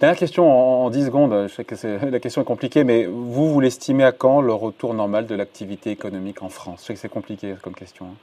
Dernière 0.00 0.18
question 0.18 0.84
en, 0.84 0.90
10 0.90 1.06
secondes. 1.06 1.46
Je 1.48 1.54
sais 1.54 1.64
que 1.64 1.74
la 2.10 2.20
question 2.20 2.42
est 2.42 2.44
compliquée, 2.44 2.84
mais 2.84 3.06
vous, 3.06 3.52
vous 3.52 3.60
l'estimez 3.60 4.04
à 4.04 4.12
quand 4.12 4.40
le 4.40 4.52
retour 4.52 4.94
normal 4.94 5.26
de 5.26 5.34
l'activité 5.34 5.90
économique 5.90 6.42
en 6.42 6.48
France? 6.48 6.82
Je 6.82 6.86
sais 6.86 6.94
que 6.94 7.00
c'est 7.00 7.08
compliqué 7.08 7.54
comme 7.62 7.74
question, 7.74 8.06
hein, 8.06 8.16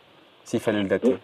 s'il 0.43 0.59
fallait 0.59 0.81
le 0.81 0.87
dater. 0.87 1.09
Oui, 1.09 1.17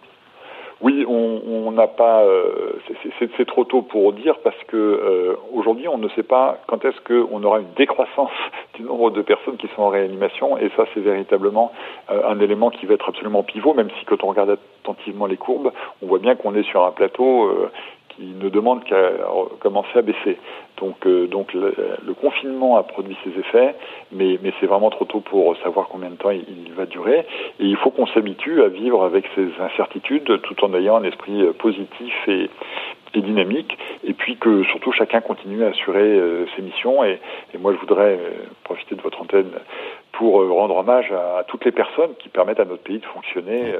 on 0.82 1.72
n'a 1.72 1.86
pas. 1.86 2.22
Euh, 2.22 2.72
c'est 3.18 3.46
trop 3.46 3.64
tôt 3.64 3.82
pour 3.82 4.12
dire 4.12 4.38
parce 4.42 4.56
que 4.66 4.76
euh, 4.76 5.36
aujourd'hui, 5.52 5.88
on 5.88 5.98
ne 5.98 6.08
sait 6.10 6.22
pas 6.22 6.58
quand 6.66 6.84
est-ce 6.84 7.00
qu'on 7.00 7.42
aura 7.42 7.60
une 7.60 7.72
décroissance 7.76 8.30
du 8.74 8.82
nombre 8.82 9.10
de 9.10 9.22
personnes 9.22 9.56
qui 9.56 9.68
sont 9.74 9.82
en 9.82 9.88
réanimation, 9.88 10.58
et 10.58 10.70
ça, 10.76 10.84
c'est 10.94 11.00
véritablement 11.00 11.72
euh, 12.10 12.28
un 12.28 12.40
élément 12.40 12.70
qui 12.70 12.86
va 12.86 12.94
être 12.94 13.08
absolument 13.08 13.42
pivot, 13.42 13.74
même 13.74 13.90
si 13.98 14.04
quand 14.04 14.24
on 14.24 14.28
regarde 14.28 14.58
attentivement 14.82 15.26
les 15.26 15.36
courbes, 15.36 15.72
on 16.02 16.06
voit 16.06 16.18
bien 16.18 16.34
qu'on 16.34 16.54
est 16.54 16.64
sur 16.64 16.84
un 16.84 16.90
plateau 16.90 17.50
qui 18.16 18.24
ne 18.24 18.48
demande 18.48 18.84
qu'à 18.84 19.10
commencer 19.60 19.98
à 19.98 20.02
baisser. 20.02 20.38
Donc, 20.78 21.06
euh, 21.06 21.26
donc 21.26 21.52
le, 21.54 22.14
confinement 22.14 22.76
a 22.76 22.82
produit 22.82 23.16
ses 23.24 23.38
effets, 23.38 23.74
mais, 24.10 24.38
mais 24.42 24.52
c'est 24.58 24.66
vraiment 24.66 24.90
trop 24.90 25.04
tôt 25.04 25.20
pour 25.20 25.56
savoir 25.58 25.88
combien 25.88 26.10
de 26.10 26.16
temps 26.16 26.30
il, 26.30 26.72
va 26.74 26.86
durer. 26.86 27.20
Et 27.60 27.64
il 27.64 27.76
faut 27.76 27.90
qu'on 27.90 28.06
s'habitue 28.06 28.62
à 28.62 28.68
vivre 28.68 29.04
avec 29.04 29.24
ces 29.34 29.48
incertitudes 29.60 30.40
tout 30.42 30.64
en 30.64 30.74
ayant 30.74 30.96
un 30.96 31.04
esprit 31.04 31.42
euh, 31.42 31.52
positif 31.52 32.14
et, 32.26 32.48
et 33.14 33.20
dynamique, 33.20 33.76
et 34.04 34.14
puis 34.14 34.36
que 34.36 34.64
surtout 34.64 34.92
chacun 34.92 35.20
continue 35.20 35.64
à 35.64 35.68
assurer 35.68 36.00
euh, 36.00 36.46
ses 36.56 36.62
missions. 36.62 37.04
Et, 37.04 37.20
et, 37.54 37.58
moi, 37.58 37.72
je 37.72 37.78
voudrais 37.78 38.18
profiter 38.64 38.94
de 38.94 39.02
votre 39.02 39.20
antenne 39.20 39.50
pour 40.12 40.46
rendre 40.48 40.76
hommage 40.76 41.12
à, 41.12 41.44
toutes 41.44 41.64
les 41.64 41.72
personnes 41.72 42.14
qui 42.18 42.28
permettent 42.28 42.60
à 42.60 42.64
notre 42.64 42.82
pays 42.82 42.98
de 42.98 43.06
fonctionner, 43.06 43.74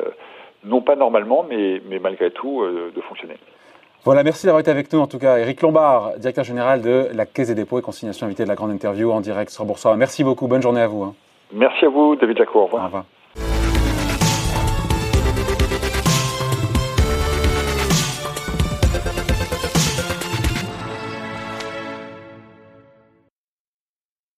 non 0.65 0.81
pas 0.81 0.97
normalement, 0.97 1.45
mais, 1.49 1.83
mais 1.89 1.99
malgré 1.99 2.31
tout, 2.31 2.65
de 2.65 3.01
fonctionner. 3.03 3.37
Voilà, 4.05 4.25
merci 4.25 4.47
d'avoir 4.47 4.61
été 4.61 4.71
avec 4.71 4.93
nous 4.93 4.99
en 4.99 5.07
tout 5.07 5.19
cas. 5.19 5.39
Eric 5.39 5.63
Lombard, 5.63 6.15
directeur 6.19 6.43
général 6.43 6.83
de 6.83 7.07
la 7.15 7.25
Caisse 7.25 7.49
des 7.49 7.55
dépôts 7.55 7.79
et 7.79 7.83
consignation 7.83 8.27
invité 8.27 8.43
de 8.43 8.49
la 8.49 8.57
grande 8.57 8.73
interview 8.73 9.13
en 9.13 9.21
direct 9.21 9.53
sur 9.53 9.65
Boursorama. 9.65 9.97
Merci 9.97 10.25
beaucoup, 10.25 10.49
bonne 10.49 10.61
journée 10.61 10.81
à 10.81 10.89
vous. 10.89 11.05
Hein. 11.05 11.15
Merci 11.53 11.85
à 11.85 11.89
vous, 11.89 12.17
David 12.17 12.37
Jaco. 12.37 12.59
Au 12.59 12.65
revoir. 12.65 12.83
Au 12.83 12.87
revoir. 12.87 13.05